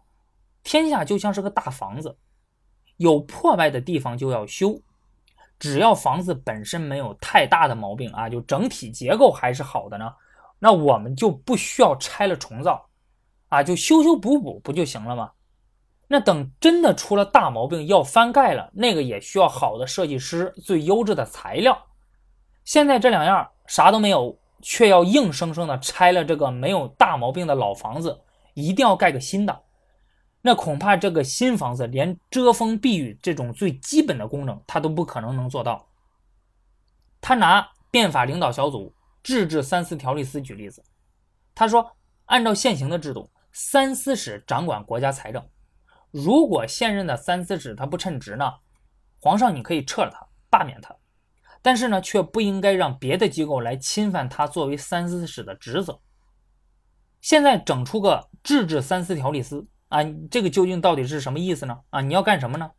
[0.63, 2.15] 天下就像是个大房子，
[2.98, 4.80] 有破败的地方就要修。”
[5.60, 10.13] 只要房子本身没有太大的毛病啊，就整体结构还是好的呢，
[10.60, 12.88] 那我们就不需要拆了重造，
[13.50, 15.32] 啊，就修修补补不就行了吗？
[16.08, 21.78] 那等真的出了大毛病要翻盖了，那个也需要好的设计师、最优质的材料。
[22.63, 28.17] 现在这两样啥都没有，却要硬生生的拆了这个没有大毛病的老房子，
[28.54, 29.62] 一定要盖个新的。
[30.48, 35.90] 那恐怕这个新房子连遮风避雨这种最基本的功能，他都不可能能做到。
[37.20, 40.82] 他拿变法领导小组制治三司条例司举例子，
[41.54, 45.46] 他说，按照现行的制度，三司使掌管国家财政，
[46.12, 48.50] 如果现任的三司使他不称职呢，
[49.20, 50.96] 皇上你可以撤了他，罢免他，
[51.62, 56.00] 但是呢，却不应该让别的机构来侵犯他作为三司使的职责。
[57.20, 59.68] 现在整出个制治三司条例司。
[59.89, 61.80] 啊，这个究竟到底是什么意思呢？
[61.89, 62.71] 啊，你要干什么呢？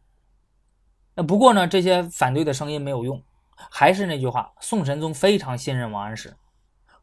[1.15, 3.23] 那不过呢，这些反对的声音没有用，
[3.57, 6.37] 还是那句话，宋神宗非常信任王安石，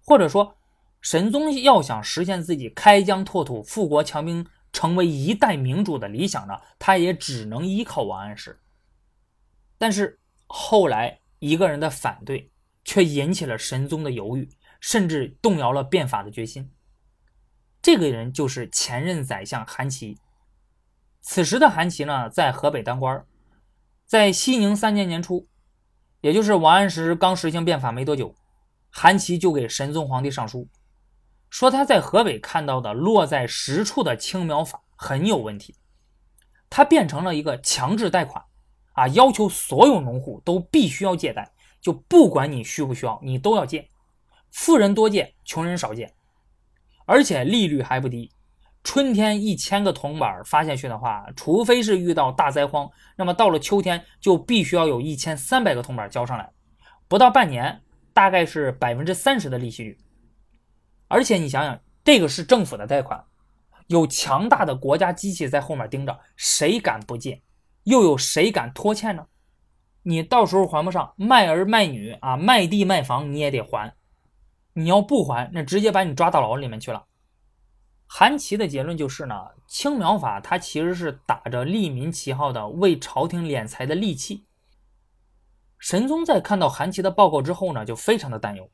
[0.05, 0.55] 或者说，
[1.01, 8.59] 神宗要想实现自己开疆拓土、富国强兵、成为一代明主的理想呢，他也只能依靠王安石。
[9.77, 12.49] 但是后来一个人的反对，
[12.83, 14.47] 却引起了神宗的犹豫，
[14.79, 16.71] 甚至动摇了变法的决心。
[17.85, 20.17] 这个人就是前任宰相韩琦。
[21.21, 23.23] 此时的韩琦呢，在河北当官，
[24.07, 25.47] 在熙宁三年年初，
[26.21, 28.33] 也就是王安石刚实行变法没多久，
[28.89, 30.67] 韩琦就给神宗皇帝上书，
[31.51, 35.75] 说他在河北看到的落在实处的青苗法很有问题，
[36.71, 38.43] 他变成了一个强制贷款，
[38.93, 43.87] 啊，要求所有农户都必须要借贷，就不管你需不需要，你都要借，
[44.51, 46.11] 富人多借，穷人少借，
[47.05, 48.31] 而且利率还不低。
[48.83, 56.51] 春天一千个铜板发下去的话，除非是遇到大灾荒，那么到了秋天就必须要有一千三百个铜板交上来，
[57.07, 57.81] 不到半年，
[58.13, 59.97] 大概是百分之三十的利息率。
[61.07, 63.23] 而且你想想，这个是政府的贷款，
[63.87, 67.41] 有强大的国家机器在后面盯着，谁敢不借？
[67.85, 69.25] 又有谁敢拖欠呢？
[70.03, 73.91] 你到时候还不上，卖儿卖女啊，卖地卖房你也得还。
[74.77, 77.05] 你要不还，那直接把你抓到牢里面去了。
[78.07, 79.33] 韩琦的结论就是呢，
[79.67, 84.45] 青苗法它其实是打着利民旗号的为朝廷敛财的利器。
[85.79, 88.69] 神宗在看到韩琦的报告之后呢，就非常的担忧。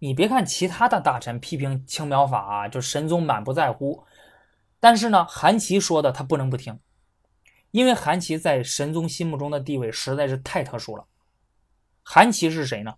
[0.00, 4.04] 你别看其他的大臣批评青苗法啊，就神宗满不在乎，
[4.78, 6.78] 但是呢，韩琦说的他不能不听，
[7.70, 11.06] 因为韩琦在神宗心目中的地位实在是太特殊了。
[12.02, 12.96] 韩琦是谁呢？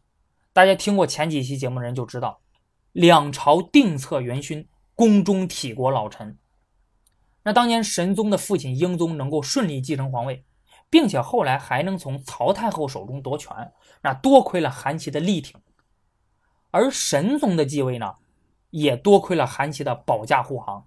[0.59, 2.41] 大家听过前几期节目的人就知道，
[2.91, 4.69] 两朝定策元勋。
[4.97, 6.37] 宫中体国老臣，
[7.45, 10.45] 那当年神宗的父亲英宗能够顺利继承皇位，
[10.91, 13.71] 并且后来还能从曹太后手中夺权，
[14.03, 15.61] 那多亏了韩琦的力挺。
[16.73, 18.17] 而神宗的继位呢，
[18.71, 20.85] 也多亏了韩琦的保驾护航。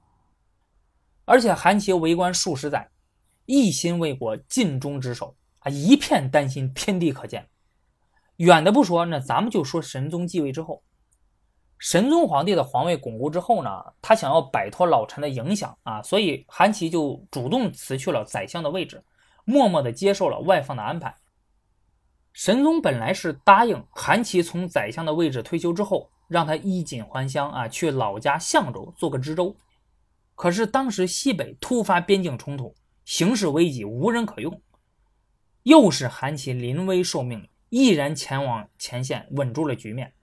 [1.24, 2.90] 而且韩琦为官数十载，
[3.46, 7.48] 一心为国，尽忠职守啊，一片丹心，天地可见。
[8.42, 10.82] 远的不说，那咱们就说神宗继位之后。
[11.78, 13.70] 神宗皇帝的皇位巩固之后呢，
[14.02, 19.04] 他想要摆脱老臣的影响啊，所以韩琦就主动辞去了宰相的位置，
[19.46, 21.16] 默默地接受了外放的安排。
[22.34, 29.56] 神宗本来是答应韩琦从宰相的位置退休之后，让他衣锦还乡啊，去老家相州做个知州。
[30.34, 32.74] 可是当时西北突发边境冲突，
[33.06, 34.60] 形势危急，无人可用，
[35.62, 40.14] 又是韩琦临危受命，毅然前往前线，稳住了局面。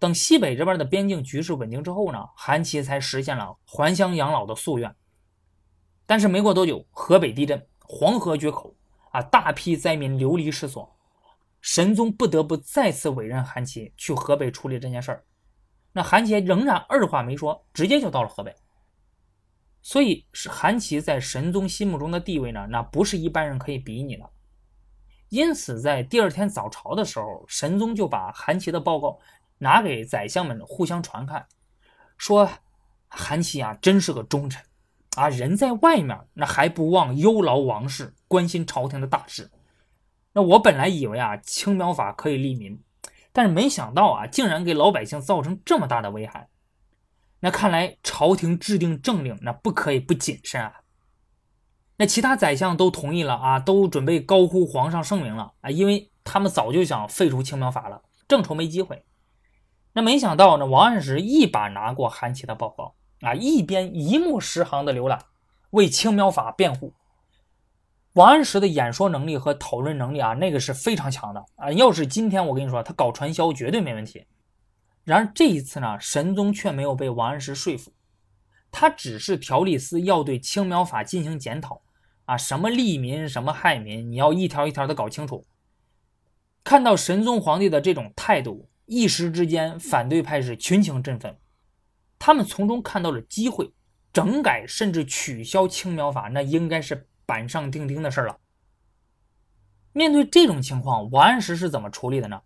[0.00, 4.92] 等西北这边的边境局势稳定之后呢，韩琦才实现了还乡养老的夙愿。
[6.06, 8.74] 但是没过多久，河北地震，黄河决口
[9.12, 10.92] 啊，大批灾民流离失所，
[11.60, 15.24] 神宗不得不再次委任韩琦去河北处理这件事儿。
[15.92, 18.52] 那韩琦仍然二话没说，直接就到了河北。
[19.82, 24.28] 所以是韩琦在神宗心目中的地位呢，那不是一般人可以比拟的。
[25.32, 29.18] 因此，在第二天早朝的时候，神宗就把韩琦的报告。
[29.58, 31.46] 拿给宰相们互相传看，
[32.18, 32.50] 说
[33.06, 34.60] 韩琦啊，真是个忠臣
[35.14, 35.28] 啊！
[35.28, 39.48] 人在外面，那还不忘忧劳王室，关心朝廷的大事。
[40.32, 42.82] 那我本来以为啊，青苗法可以利民，
[43.32, 46.48] 但是没想到啊，竟然给老百姓造成这么大的危害。
[47.38, 50.81] 那看来朝廷制定政令，那不可以不谨慎啊。
[51.96, 59.04] 那其他宰相都同意了啊，都准备高呼皇上圣明了啊，因为他们早就想废除青苗法了，正愁没机会。
[59.92, 65.22] 那没想到呢，王安石一把拿过韩琦的报告啊，一边一目十行的浏览，
[65.70, 66.94] 为青苗法辩护。
[68.14, 71.70] 王安石的演说能力和讨论能力啊，那个是非常强的啊。
[71.72, 74.26] 要是今天我跟你说，他搞传销绝对没问题。
[75.04, 77.92] 然而这一次呢，神宗却没有被王安石说服，
[78.72, 81.82] 他只是条例司要对青苗法进行检讨
[82.24, 85.46] 啊，什么利民，什么害民，你要一条一条的搞清楚。
[86.64, 88.68] 看到神宗皇帝的这种态度。
[88.86, 91.38] 一时之间，反对派是群情振奋，
[92.18, 93.72] 他们从中看到了机会，
[94.12, 98.38] 整改甚至取消青苗法，那应该是板上钉钉的事了。
[99.92, 102.42] 面对这种情况，王安石是怎么处理的呢？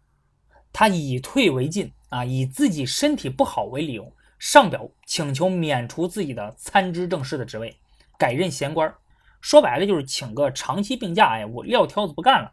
[0.72, 7.78] 他以退为进啊，以自己身体不好为理由，上表请求免除自己的参知政事的职位，
[8.18, 8.94] 改任闲官。
[9.40, 12.52] 说白了就是请个长期病假，哎，我撂挑子不干了。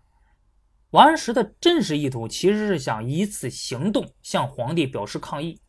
[0.91, 5.59] 王安石的真实意图其实是想以此行动向皇帝表示抗议。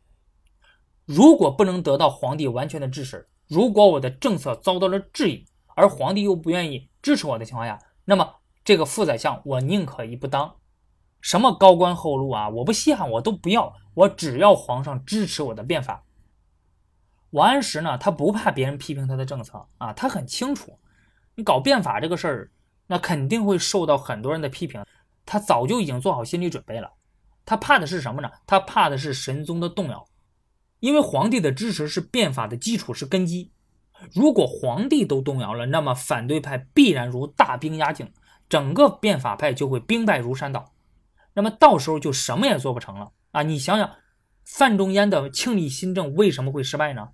[1.06, 10.56] 如果不能得到皇帝完全的支持，如果我的政策遭到了质疑，而皇帝又不愿意支持我的情况下，那么这个副宰相我宁可一不当。
[11.20, 16.03] 什么高官厚禄啊，我不稀罕，我都不要，我只要皇上支持我的变法。
[17.34, 20.78] 王安石呢，他不怕别人批评他的政策啊，他很清楚，
[21.34, 22.50] 你搞变法这个事儿，
[22.86, 24.84] 那肯定会受到很多人的批评。
[25.26, 26.92] 他早就已经做好心理准备了，
[27.44, 28.30] 他怕的是什么呢？
[28.46, 30.06] 他怕的是神宗的动摇，
[30.78, 33.50] 因为皇帝的支持是变法的基础，是根基。
[34.12, 38.12] 如果皇帝都动摇了，那么反对派必然如大兵压境，
[38.48, 40.72] 整个变法派就会兵败如山倒，
[41.32, 43.42] 那么到时候就什么也做不成了啊！
[43.42, 43.90] 你想想，
[44.44, 47.08] 范仲淹的庆历新政为什么会失败呢？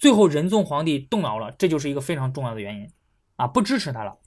[0.00, 2.90] 最后仁宗皇帝动摇了，这就是一个非常重要的原因
[3.36, 4.18] 啊，不支持他了。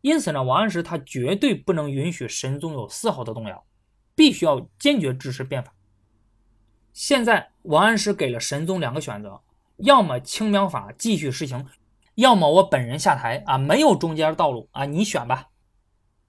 [0.00, 3.66] 因此呢，王安石他绝对不能允许神宗有丝毫的动摇，
[4.14, 5.74] 必须要坚决支持变法。
[6.94, 9.42] 现在王安石给了神宗两个选择：
[9.76, 11.66] 要么青苗法继续实行，
[12.14, 15.50] 要么我本人下台啊，没有中间道路啊，你选吧。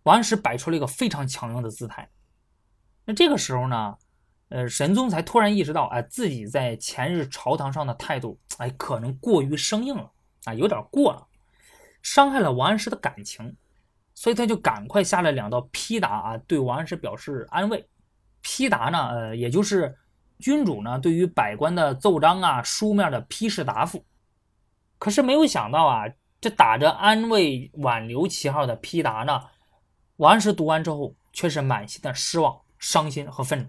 [0.04, 2.10] 王安石摆出了一个非常强硬的姿态。
[3.06, 3.98] 那这个时候呢，
[4.50, 10.10] 呃，神宗才突然意识到，哎，自己在前日朝堂上的态度，哎，可能过于生硬了
[10.46, 11.28] 啊，有点过了，
[12.02, 13.56] 伤害了王安石的感情，
[14.14, 17.86] 所以他就赶快下了两道批答啊，对王安石表示安慰。
[18.42, 19.94] 批答呢，呃，也就是
[20.40, 24.06] 君主呢对于百官的奏章啊，书面的批示答复。
[24.98, 26.06] 可是没有想到啊，
[26.40, 29.44] 这打着安慰挽留旗号的批答呢，
[30.16, 32.62] 王安石读完之后却是满心的失望。
[32.80, 33.66] 伤心和愤怒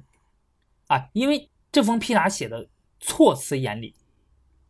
[0.88, 1.08] 啊！
[1.12, 2.68] 因为这封批答写的
[2.98, 3.94] 措辞严厉，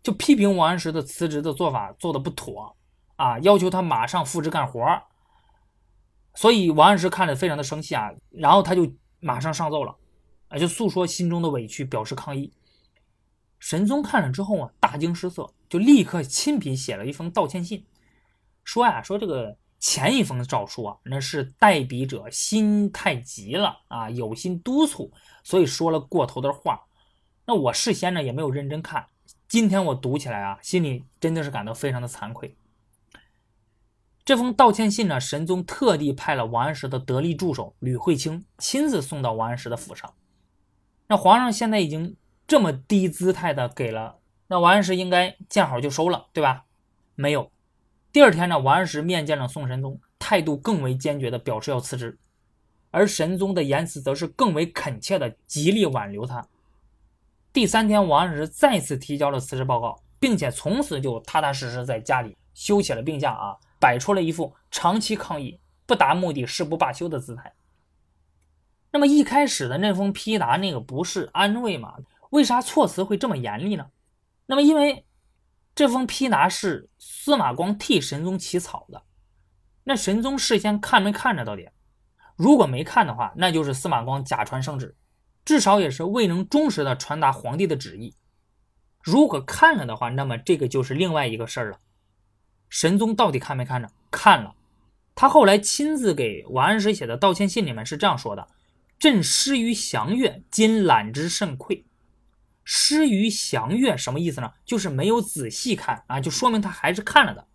[0.02, 2.76] 就批评王安石的辞职的做法做的不妥
[3.16, 4.84] 啊，要求他马上复职干活
[6.34, 9.96] 所以王安石看着非常的生气啊，然后他就马上上奏了
[10.48, 12.52] 啊，就诉说心中的委屈，表示抗议。
[13.58, 17.86] 神宗看了之后啊，大惊失色，就立刻亲笔写了一封道歉信，
[18.62, 19.56] 说呀，说这个。
[19.78, 25.12] 前一封诏书啊，那是代笔者心太急了啊，有心督促，
[25.44, 26.84] 所以说了过头的话。
[27.46, 29.06] 那我事先呢也没有认真看，
[29.48, 32.56] 今天我读起来啊，心里真的是感到非常的惭愧。
[34.24, 40.12] 这封道歉信呢，神宗特地派了王安石的得力助手吕惠卿亲自送到王安石的府上。
[41.06, 42.14] 那皇上现在已经
[42.46, 44.18] 这么低姿态的给了，
[44.48, 46.64] 那王安石应该见好就收了，对吧？
[47.14, 47.50] 没有。
[48.10, 52.18] 第二天呢，王安石面见了宋神宗，态度更为坚决地表示要辞职，
[52.90, 56.46] 而神宗的言辞则是更为恳切地极力挽留他。
[57.52, 67.52] 第三天，王安石再次提交了辞职报告，并且从此就踏踏实实在家里休起了病假啊，摆出了一副长期抗议、不达目的誓不罢休的姿态。
[68.90, 71.96] 那么一开始的那封批答，那个不是安慰吗？
[72.30, 73.90] 为啥措辞会这么严厉呢？
[74.46, 75.04] 那么因为。
[75.78, 79.04] 这封批答是司马光替神宗起草的，
[79.84, 81.68] 那神宗事先看没看着到底？
[82.34, 84.96] 如果没看的话，那就是司马光假传圣旨，
[85.44, 88.16] 至少也是未能忠实的传达皇帝的旨意。
[89.04, 91.78] 如果看了的话，那么这个就是另外一个事儿了。
[92.68, 93.88] 神宗到底看没看着？
[94.10, 94.56] 看了，
[95.14, 98.48] 他后来亲自给王安石写的道歉信里面是这样说的
[98.98, 101.84] ：“朕失于祥月，今览之甚愧。”
[102.70, 104.52] 失于详阅什么意思呢？
[104.62, 107.46] 就是没有仔细看啊，就说明他还是看了的。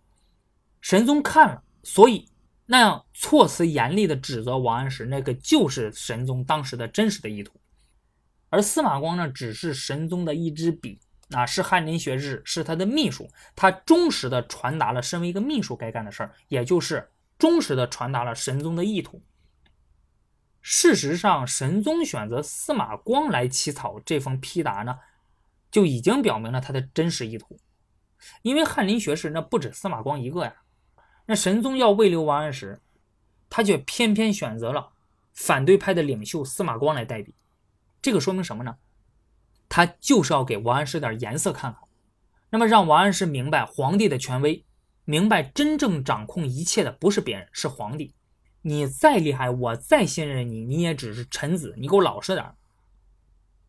[0.80, 2.28] 神宗看了，所以
[2.66, 7.52] 那样措辞严厉的指责王安石，那个就是神宗当时的真实的意图。
[8.50, 10.98] 而司马光呢，只是神宗的一支笔
[11.30, 17.08] 啊，是翰林学士，是他的秘书，他忠实的传达了身为一个秘书该干的事儿，也就是
[17.38, 19.22] 忠实的传达了神宗的意图。
[20.66, 24.98] 事实上，神宗选择司马光来起草这封批答呢，
[25.70, 27.58] 就已经表明了他的真实意图。
[28.40, 30.54] 因为翰林学士那不止司马光一个呀，
[31.26, 32.80] 那神宗要慰留王安石，
[33.50, 34.92] 他却偏偏选择了
[35.34, 37.34] 反对派的领袖司马光来代笔。
[38.00, 38.78] 这个说明什么呢？
[39.68, 41.82] 他就是要给王安石点颜色看看，
[42.48, 44.64] 那么让王安石明白皇帝的权威，
[45.04, 48.14] 明白真正掌控一切的不是别人，是皇帝。
[48.66, 52.50] 你再厉害，我再信任你，你也只是臣子，你给我老实点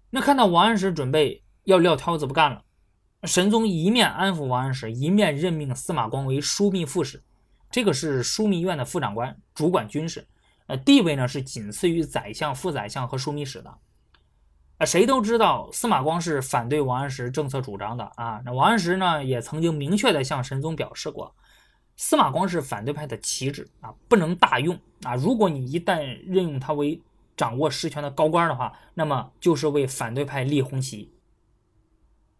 [0.09, 2.63] 那看到王安石准备要撂挑子不干了，
[3.23, 7.21] 神宗一面安抚王安石，一面任命司马光为枢密副使。
[7.69, 10.25] 这个是枢密院的副长官，主管军事，
[10.67, 13.77] 呃，地位呢是仅次于宰相、副宰相和枢密使的。
[14.77, 18.41] 啊，谁都知道司马光是反对王安石政策主张的啊。
[18.45, 21.35] 那王安石呢，也曾经明确的向神宗表示过。
[21.97, 25.15] 司马光是反对派的旗帜啊，不能大用啊！
[25.15, 27.01] 如果你一旦任用他为
[27.37, 31.13] 掌握实权的高官的话，那么就是为反对派立红旗。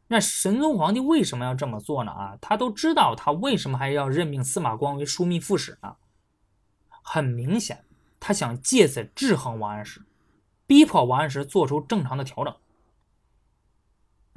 [0.07, 2.11] 那神宗皇帝为什么要这么做呢？
[2.11, 5.95] 啊，他都知道他为什么还要任命司马光为枢密副使呢？
[7.01, 7.85] 很明显，
[8.19, 10.01] 他想借此制衡王安石，
[10.67, 12.53] 逼迫王安石做出正常的调整。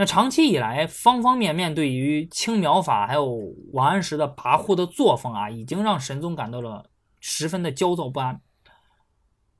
[0.00, 6.88] 那长期以来，方方面面对于青苗法还有王安石的跋扈的作风啊，已经让神宗感到了
[7.18, 8.40] 十分的焦躁不安。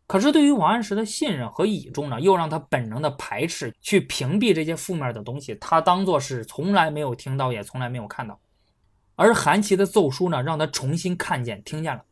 [0.06, 8.38] 可是对于王安石的信任和倚重呢，又让他本能的排斥，去屏蔽这些负面的东西，他当做是从来没有听到，也从来没有看到。
[9.16, 12.04] 而韩琦的奏书呢，让他重新看见、听见了。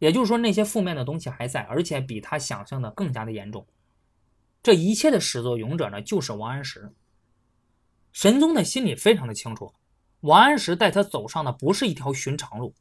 [0.00, 3.66] 也就是说，那些负面的东西还在，而且比他想象的更加的严重。
[4.62, 6.92] 这一切的始作俑者呢，就是王安石。
[8.12, 9.72] 神宗的心里非常的清楚，
[10.20, 12.74] 王安石带他走上的不是一条寻常路。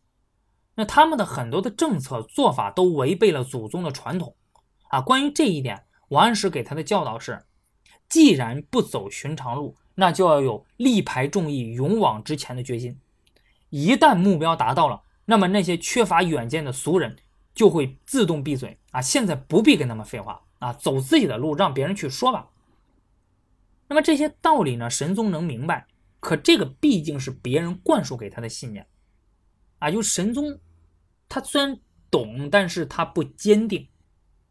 [0.76, 4.36] 那他们的很多的政策做法都违背了祖宗的传统
[4.90, 5.02] 啊。
[5.02, 7.44] 关于这一点，王安石给他的教导是：
[8.10, 13.00] 既然不走寻常路，那就要有力排众议、勇往直前的决心。
[13.70, 17.16] 一旦目标达到了，那么那些缺乏远见的俗人
[17.54, 19.02] 就会自动闭嘴啊！
[19.02, 22.50] 现在不必跟他们废话啊，走自己的路，让别人去说吧。
[23.92, 25.86] 那么这些道理呢，神宗能明白，
[26.22, 28.88] 可这个毕竟是别人灌输给他的信念
[29.80, 29.92] 啊。
[29.92, 30.58] 就神宗，
[31.28, 31.78] 他虽然
[32.10, 33.86] 懂，但是他不坚定。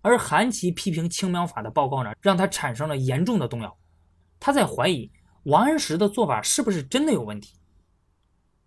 [0.03, 3.75] 而韩琦批评青苗法的报告呢，让他产生了严重的动摇。
[4.39, 5.11] 他在怀疑
[5.45, 7.55] 王安石的做法是不是真的有问题。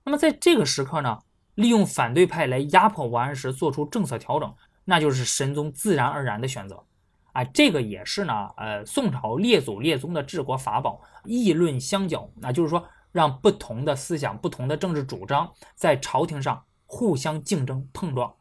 [0.03, 1.19] 那么在这个时刻呢，
[1.53, 4.51] 利用反对派来压迫王安石做出政策调整，
[4.85, 6.83] 那就是神宗自然而然的选择。
[7.33, 18.35] 啊，这个也是呢，呃，宋朝列祖列宗的治国法宝，议论相较，那就是说，让不同的思想、不同的政治主张在朝廷上互相竞争碰撞，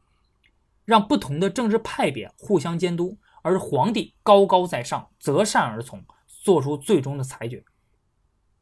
[0.84, 7.64] 让不同的政治派别互相监督，而皇帝高高在上，择善而从，做出最终的裁决。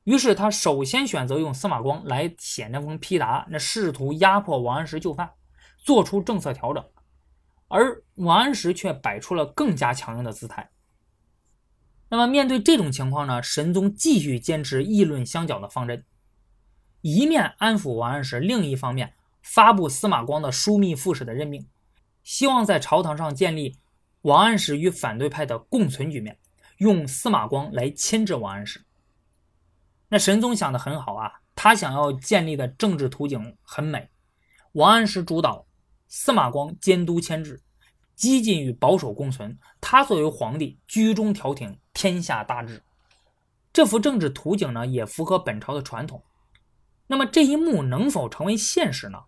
[0.05, 5.29] 于是他首先选择用司马光来写那封批答，那试图压迫王安石就范，
[5.77, 6.85] 做出政策调整。
[7.71, 10.71] 而王安石却摆出了更加强硬的姿态。
[12.09, 13.41] 那么面对这种情况呢？
[13.41, 16.05] 神宗继续坚持议论相较的方针，
[17.01, 21.69] 一面安抚王安石，另一方面发布司马光的枢密副使的任命，
[22.25, 23.77] 希望在朝堂上建立
[24.23, 26.37] 王安石与反对派的共存局面，
[26.79, 28.85] 用司马光来牵制王安石。
[30.09, 34.11] 那神宗想的很好啊，他想要建立的政治图景很美，
[34.73, 35.67] 王安石主导。
[36.13, 37.63] 司马光监督牵制，
[38.17, 39.57] 激进与保守共存。
[39.81, 42.83] 他作为皇帝，居中调停，天下大治。
[43.73, 46.25] 这幅政治图景呢，也符合本朝的传统。
[47.07, 49.21] 那么这一幕能否成为现实呢？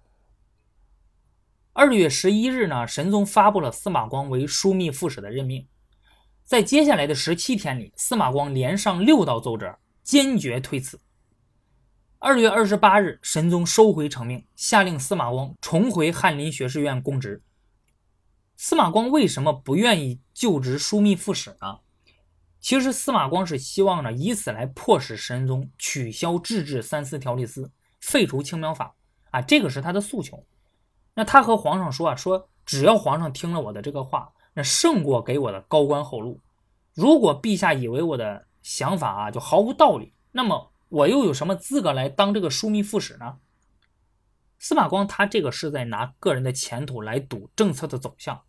[1.72, 5.68] 二月十一日呢，神宗发布了司马光为枢密副使的任命。
[6.42, 10.98] 在接下来的十七天里，司马光连上六道奏折，坚决推辞。
[12.24, 17.42] 二月二十八日，神宗收回成命，下令司马光重回翰林学士院供职。
[18.56, 21.80] 司马光为什么不愿意就职枢密副使呢？
[22.60, 28.94] 其实司马光是希望呢，以此来迫使神宗取消制治三司条例司，废除青苗法
[29.32, 30.46] 啊，这个是他的诉求。
[31.14, 36.38] 那他和皇上说啊，说只要皇上听了我的这个话，那胜过给我的高官厚禄。
[36.94, 40.68] 如果陛下以为我的想法啊就毫无道理，那么。
[40.92, 43.38] 我又有什么资格来当这个枢密副使呢？
[44.58, 48.42] 司马光他这个是在拿个人的前途来赌政策的走向，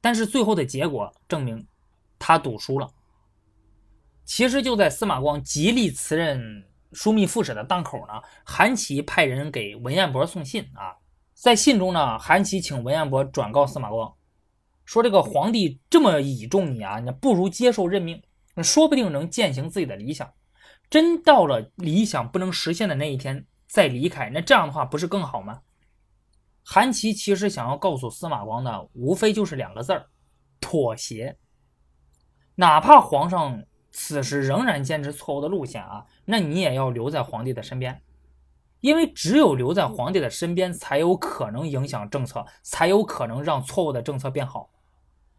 [0.00, 1.66] 但是最后的结果证明
[2.16, 2.88] 他赌输了。
[4.24, 10.94] 其实就在司马光极力辞任枢密副使的当口呢，韩琦派人给文彦博送信啊，
[11.34, 14.14] 在信中呢，韩琦请文彦博转告司马光，
[14.84, 18.22] 说这个皇帝这么倚重你啊，你不如接受任命，
[18.62, 20.32] 说不定能践行自己的理想。
[20.94, 25.62] 真到了理想不能实现的那一天再离开，那这样的话不是更好吗？
[26.62, 30.06] 韩琦其实想要告诉司马光的，无非就是两个字儿：
[30.60, 31.36] 妥协。
[32.54, 38.00] 哪怕皇上此时仍然坚持错误的路线啊，那你也要留在皇帝的身边，
[38.78, 44.70] 因为只有留在皇帝的身边，才有可能影响政策，才有可能让错误的政策变好。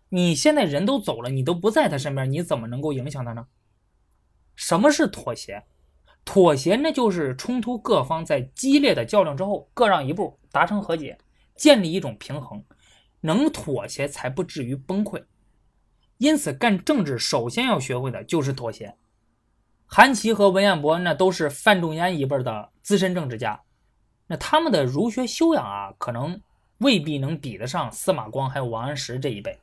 [0.10, 3.47] 你现在人都走了，你都不在他身边，你怎么能够影响他呢？
[4.56, 5.64] 什么是妥协？
[6.24, 11.18] 妥协那就是冲突各方在激烈的较量之后各让一步，达成和解，
[11.56, 12.64] 建立一种平衡，
[13.22, 15.24] 能妥协才不至于崩溃。
[16.18, 18.95] 因此，干政治首先要学会的就是妥协。
[19.86, 23.62] 韩琦和文彦博那都是范仲淹一辈的资深政治家，
[24.26, 26.41] 那他们的儒学修养啊，可能
[26.80, 29.60] 未必能比得上司马光还有王安石这一辈，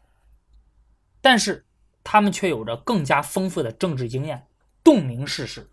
[1.21, 1.65] 但是
[2.05, 4.47] 他们却有着更加丰富的政治经验。
[4.85, 5.71] 洞明世事，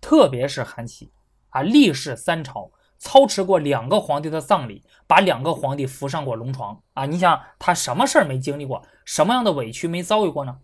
[0.00, 1.10] 特别是韩琦
[1.50, 7.04] 啊，历仕三朝，操持过两个皇帝的葬礼，把两个皇帝扶上过龙床啊！
[7.06, 10.60] 你想他什么事儿没经历过，什么样的委屈没遭遇过呢？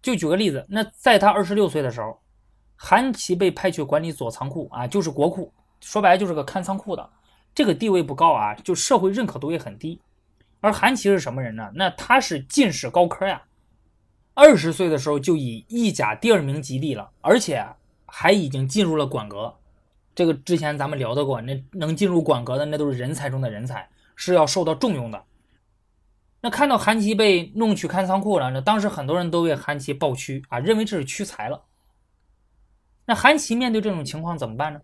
[0.00, 2.20] 就举个例子，那在他二十六岁的时候，
[2.76, 7.10] 韩琦被派去管理左仓库啊，就是国库，说白了就是个看仓库的，
[7.54, 10.00] 这个地位不高啊，就社会认可度也很低。
[10.60, 11.70] 而韩琦是什么人呢？
[11.74, 13.42] 那他是进士高科呀。
[14.40, 17.66] 二十岁的时候就以意甲第二名及第了，而且
[18.06, 19.52] 还已经进入了管阁。
[20.14, 25.24] 这个之前咱们聊到过，那能进入管阁的那都是人才中的人才，是要受到重用的。
[26.40, 31.64] 那看到韩琦被弄去看仓库了，那当时很多人都为韩琦抱屈啊，认为这是屈才了。
[33.06, 34.80] 那韩琦面对这种情况怎么办呢？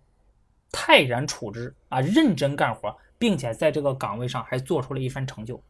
[0.73, 5.63] 泰然处之啊，认真干活，并且在这个岗位上还做出了一番成就。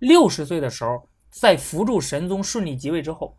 [0.00, 3.36] 六十岁的时候，在扶助神宗顺利即位之后，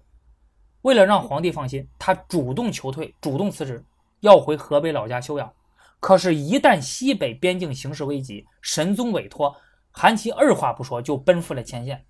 [0.81, 3.81] 为了让皇帝放心，他主动求退，主动辞职，
[4.19, 5.53] 要回河北老家休养。
[6.01, 9.55] 可是，一旦西北边境形势危急，神宗委托
[9.91, 12.05] 韩琦，二话不说就奔赴了前线。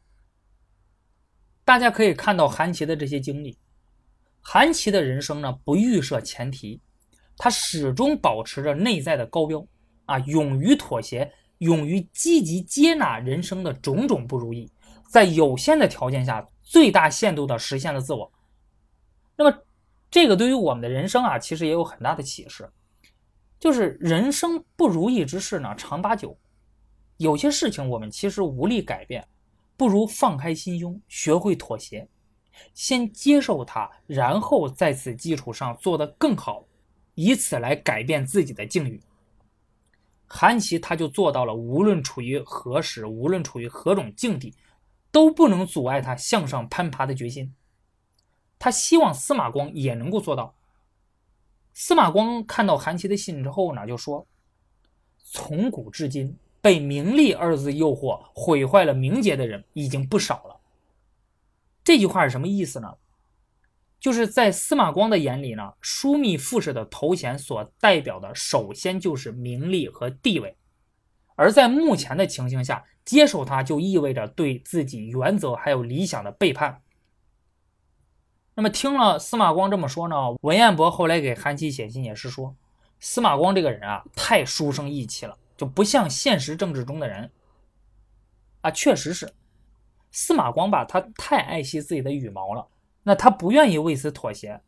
[1.64, 3.56] 大家可以看到韩琦的这些经历，
[4.42, 6.82] 韩琦的人生呢不预设前提，
[7.38, 9.64] 他始终保持着内在的高标
[10.06, 14.70] 啊，勇于妥协，勇于积极接纳人生的种种不如意，
[15.08, 18.32] 在有限的条件下最大限度的实现了自我。
[19.36, 19.58] 那么，
[20.10, 22.70] 这个对于我们的人生啊，其实也有很大的启示，
[23.60, 26.38] 就是人生不如意之事呢常八九，
[27.18, 29.28] 有些事情我们其实无力改变。
[29.78, 32.08] 不如放开心胸，学会妥协，
[32.74, 36.64] 先接受它，然后在此基础上做得更好，
[37.14, 38.98] 以此来改变自己的境遇。
[40.28, 44.54] 韩琦他就做到了，无论处于何时，无论处于何种境地，
[45.16, 47.56] 都不能阻碍他向上攀爬的决心。
[48.60, 50.54] 他希望司马光也能够做到。
[51.72, 54.28] 司马光看到韩琦的信之后呢，就说
[55.24, 60.60] ：“从古至今。”被名利二字诱惑，毁坏了名节的人已经不少了。
[61.84, 62.96] 这句话是什么意思呢？
[64.00, 70.58] 就是在司马光的眼里呢，枢密副使的头衔所代表的，首先就是名利和地位。
[71.36, 76.82] 而在目前的情形下，接受他就意味着对自己原则还有理想的背叛。
[78.56, 82.56] 那么听了司马光这么说呢，文彦博后来给韩琦写信也是说，
[83.00, 85.38] 司马光这个人啊，太书生意气了。
[85.58, 87.32] 就不像现实政治中的人
[88.62, 89.34] 啊，确实是
[90.12, 90.84] 司马光吧？
[90.84, 92.68] 他太爱惜自己的羽毛了，
[93.04, 94.60] 那他不愿意为此妥协。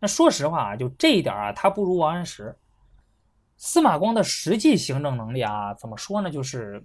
[0.00, 2.56] 那说实话啊，就这一点啊，他不如王安石。
[3.56, 6.30] 司马光的实际行政能力啊，怎么说呢？
[6.30, 6.84] 就是，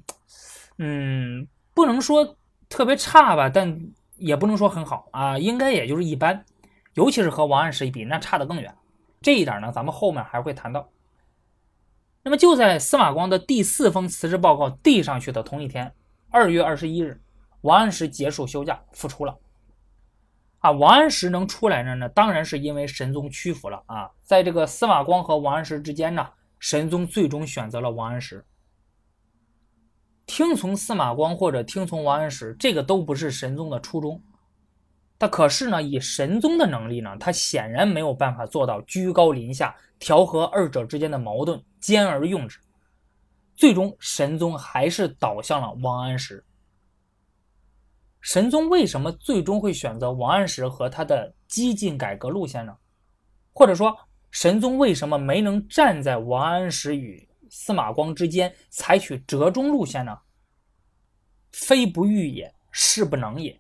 [0.78, 2.38] 嗯，不能说
[2.70, 6.46] 特别差吧，但也不能说很好啊，应该也就是一般。
[6.94, 8.76] 尤其是和王安石一比，那差得更远。
[9.22, 10.90] 这一点呢，咱们后面还会谈到。
[12.24, 15.94] 那么就在司马光的第四封辞职报告递上去的同一天，
[16.30, 17.22] 二月二十一日，
[17.62, 19.38] 王安石结束休假复出了。
[20.60, 21.96] 啊，王安石能出来呢？
[21.96, 24.12] 那当然是因为神宗屈服了啊。
[24.22, 26.28] 在这个司马光和王安石之间呢，
[26.62, 28.46] 神宗最终选择了王安石。
[30.28, 34.22] 听从司马光或者听从王安石，这个都不是神宗的初衷。
[35.18, 39.76] 他可是呢，以神宗的能力呢，他显然没有办法做到居高临下。
[39.98, 42.60] 调和二者之间的矛盾，兼而用之，
[43.56, 46.44] 最终神宗还是倒向了王安石。
[48.20, 52.76] 神宗为什么最终会选择王安石和他的激进改革路线呢？
[53.54, 53.96] 或者说，
[54.32, 60.18] 神宗为什么没能站在王安石与司马光之间，采取折中路线呢？
[61.52, 63.60] 非不欲也，是不能也。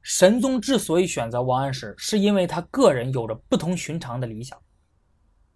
[0.00, 4.56] 神宗之所以选择王安石，是因为他个人有着不同寻常的理想。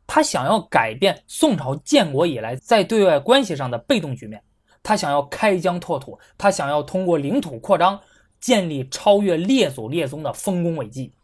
[0.04, 4.42] 他想要改变宋朝建国以来在对外关系上的被动局面，
[4.82, 7.98] 他想要开疆拓土，他想要通过领土扩张
[8.40, 11.14] 建立超越列祖列宗的丰功伟绩，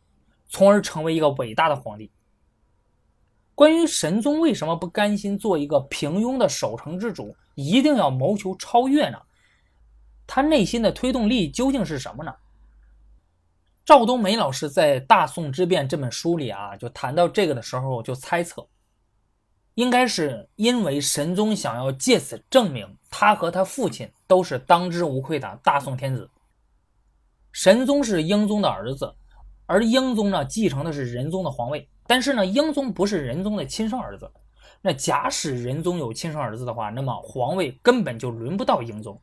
[0.48, 2.10] 从而成为一个伟大的皇帝。
[3.54, 9.18] 关于神宗为什么不甘心做一个平庸的守成之主，一定要谋求超越呢？
[10.26, 12.34] 他内心的推动力究竟是什么呢？
[13.84, 18.68] 赵冬梅老师在《大宋之变》这本书里啊，就谈到这个的时候，就猜测，
[19.74, 26.30] 应该是因为神宗想要借此证明他和他父亲都是当之无愧的大宋天子。
[27.50, 29.12] 神宗是英宗的儿子，
[29.68, 34.30] 而英宗呢继承的是仁宗的皇位，但是呢，英宗不是仁宗的亲生儿子。
[34.80, 39.20] 那假使仁宗有亲生儿子的话，那么皇位根本就轮不到英宗。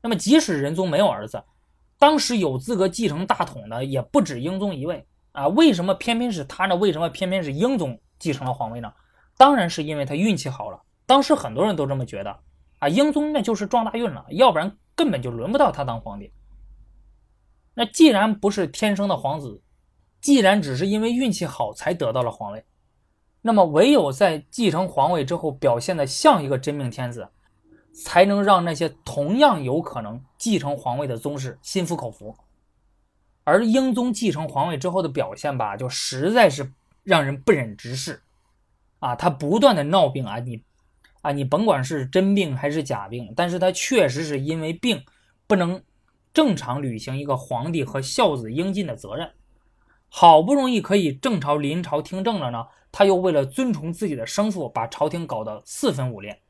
[0.00, 1.42] 那么即使仁宗没有儿子，
[1.98, 6.76] 当时有资格继承大统的也不止英宗一位啊，为什么偏偏是他呢？
[6.76, 8.92] 为什么偏偏是英宗继承了皇位呢？
[9.36, 10.80] 当然是因为他运气好了。
[11.06, 12.38] 当时很多人都这么觉得
[12.78, 16.30] 啊，英宗那就是撞大运了，要不然根本就轮不到他当皇帝。
[17.76, 19.62] 那既然不是天生的皇子，
[20.20, 22.64] 既然只是因为运气好才得到了皇位，
[23.42, 27.28] 那么唯有在继承皇位之后表现的像一个真命天子。
[27.98, 32.36] 才能让那些同样有可能继承皇位的宗室心服口服，
[33.42, 36.70] 而英宗继承皇位之后的表现吧，就实在是
[37.04, 38.20] 让人不忍直视。
[38.98, 40.62] 啊，他不断的闹病啊，你
[41.22, 45.02] 啊，你甭管是真病还是假病，但是他确实是因为病
[45.46, 45.82] 不能
[46.36, 49.30] 正常履行一个皇帝和孝子应尽的责任。
[50.10, 56.42] 好不容易可以正朝临朝听政了呢，他又为了尊崇自己的生父，把朝廷搞得四分五裂。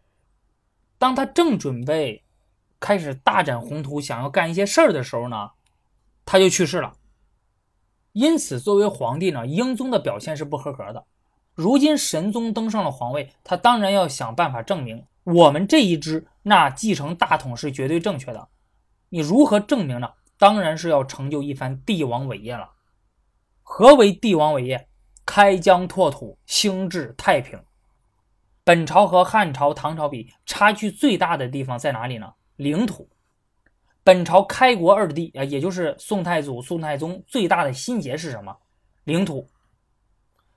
[0.99, 2.24] 当他正准备
[2.80, 5.51] 开始大展宏图，想要干一些事儿的时候呢，
[6.24, 6.95] 他就去世了。
[8.11, 11.05] 因此，作为皇帝呢，英宗的表现是不合格的。
[11.55, 18.49] 如今神宗登上了皇位，他当然要想办法证明我们这一支那继承大统是绝对正确的。
[19.09, 20.09] 你如何证明呢？
[20.39, 22.71] 当然是要成就一番帝王伟业了。
[23.63, 24.89] 何为帝王伟业？
[25.25, 27.59] 开疆拓土，兴治太平。
[28.63, 32.33] 本朝和汉朝、唐朝比，差距最大的地方在哪里呢？
[32.57, 33.09] 领土。
[34.05, 38.57] 本朝开国二帝啊，也就是宋太祖、宋太宗最大的心结是什么？
[39.05, 39.49] 领土。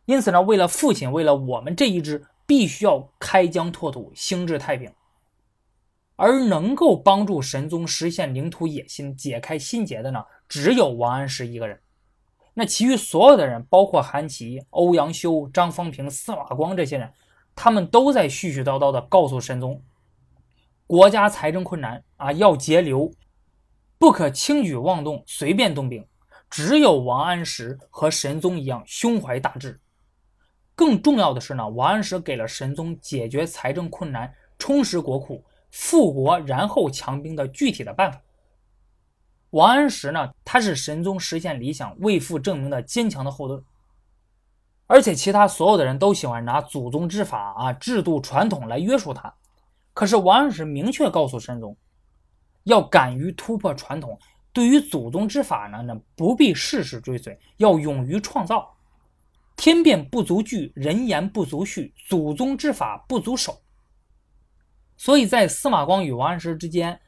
[0.05, 4.91] 因此呢，为了父亲，为了我们这一支，必须要开疆拓土，兴治太平。
[6.21, 11.79] 而能够帮助神宗实现领土野心、解开心结的呢，只有王安石一个人。
[12.53, 17.09] 那其余所有的人，包括韩琦、欧阳修、张方平、司马光这些人，
[17.55, 19.81] 他们都在絮絮叨叨地告诉神宗，
[20.85, 23.09] 国家财政困难啊，要节流，
[23.97, 26.05] 不可轻举妄动，随便动兵。
[26.49, 29.79] 只有王安石和神宗一样胸怀大志。
[30.75, 35.41] 更重要的是呢，王安石给了神宗解决财政困难、充实国库。
[35.71, 38.21] 复国然后强兵的具体的办法。
[39.51, 43.63] 王安石呢，他是神宗实现理想、为父证明的坚强的后盾。
[44.85, 49.33] 而且其他所有的人都喜欢拿祖宗之法啊、制度传统来约束他。
[49.93, 51.75] 可是王安石明确告诉神宗，
[52.63, 54.17] 要敢于突破传统。
[54.51, 58.75] 对于祖宗之法呢，那不必事事追随，要勇于创造。
[59.55, 63.61] 天变不足惧，人言不足恤，祖宗之法不足守。
[64.99, 66.99] 所以在司马光与王安石之间，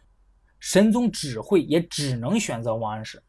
[0.62, 3.22] 神宗只会也只能选择王安石，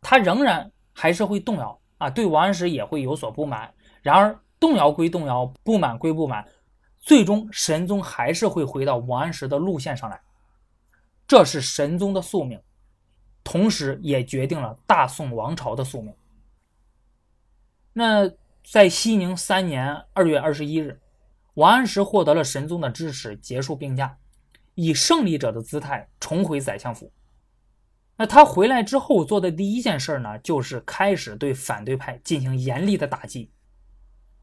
[0.00, 3.74] 他仍然还是会动摇啊，对王安石也会有所不满。
[4.00, 6.48] 然而动摇归动摇，不满归不满，
[7.00, 10.20] 最终神宗还是会回到王安石的路线上来，
[11.26, 12.62] 这是神宗的宿命，
[13.42, 16.14] 同时也决定了大宋王朝的宿命。
[17.92, 18.30] 那
[18.62, 21.00] 在熙宁三年二月二十一日。
[21.54, 24.16] 王安石获得了神宗的支持，结束病假，
[24.74, 27.12] 以胜利者的姿态重回宰相府。
[28.16, 33.50] 那他回来之后做的第一件事呢，就是开始对反对派进行严厉的打击。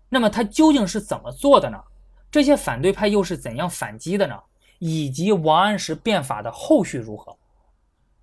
[0.09, 1.81] 那么他究竟是怎么做的呢？
[2.29, 4.37] 这些反对派又是怎样反击的呢？
[4.79, 7.37] 以及王安石变法的后续如何？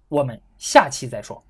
[0.08, 1.42] 我们下期再说。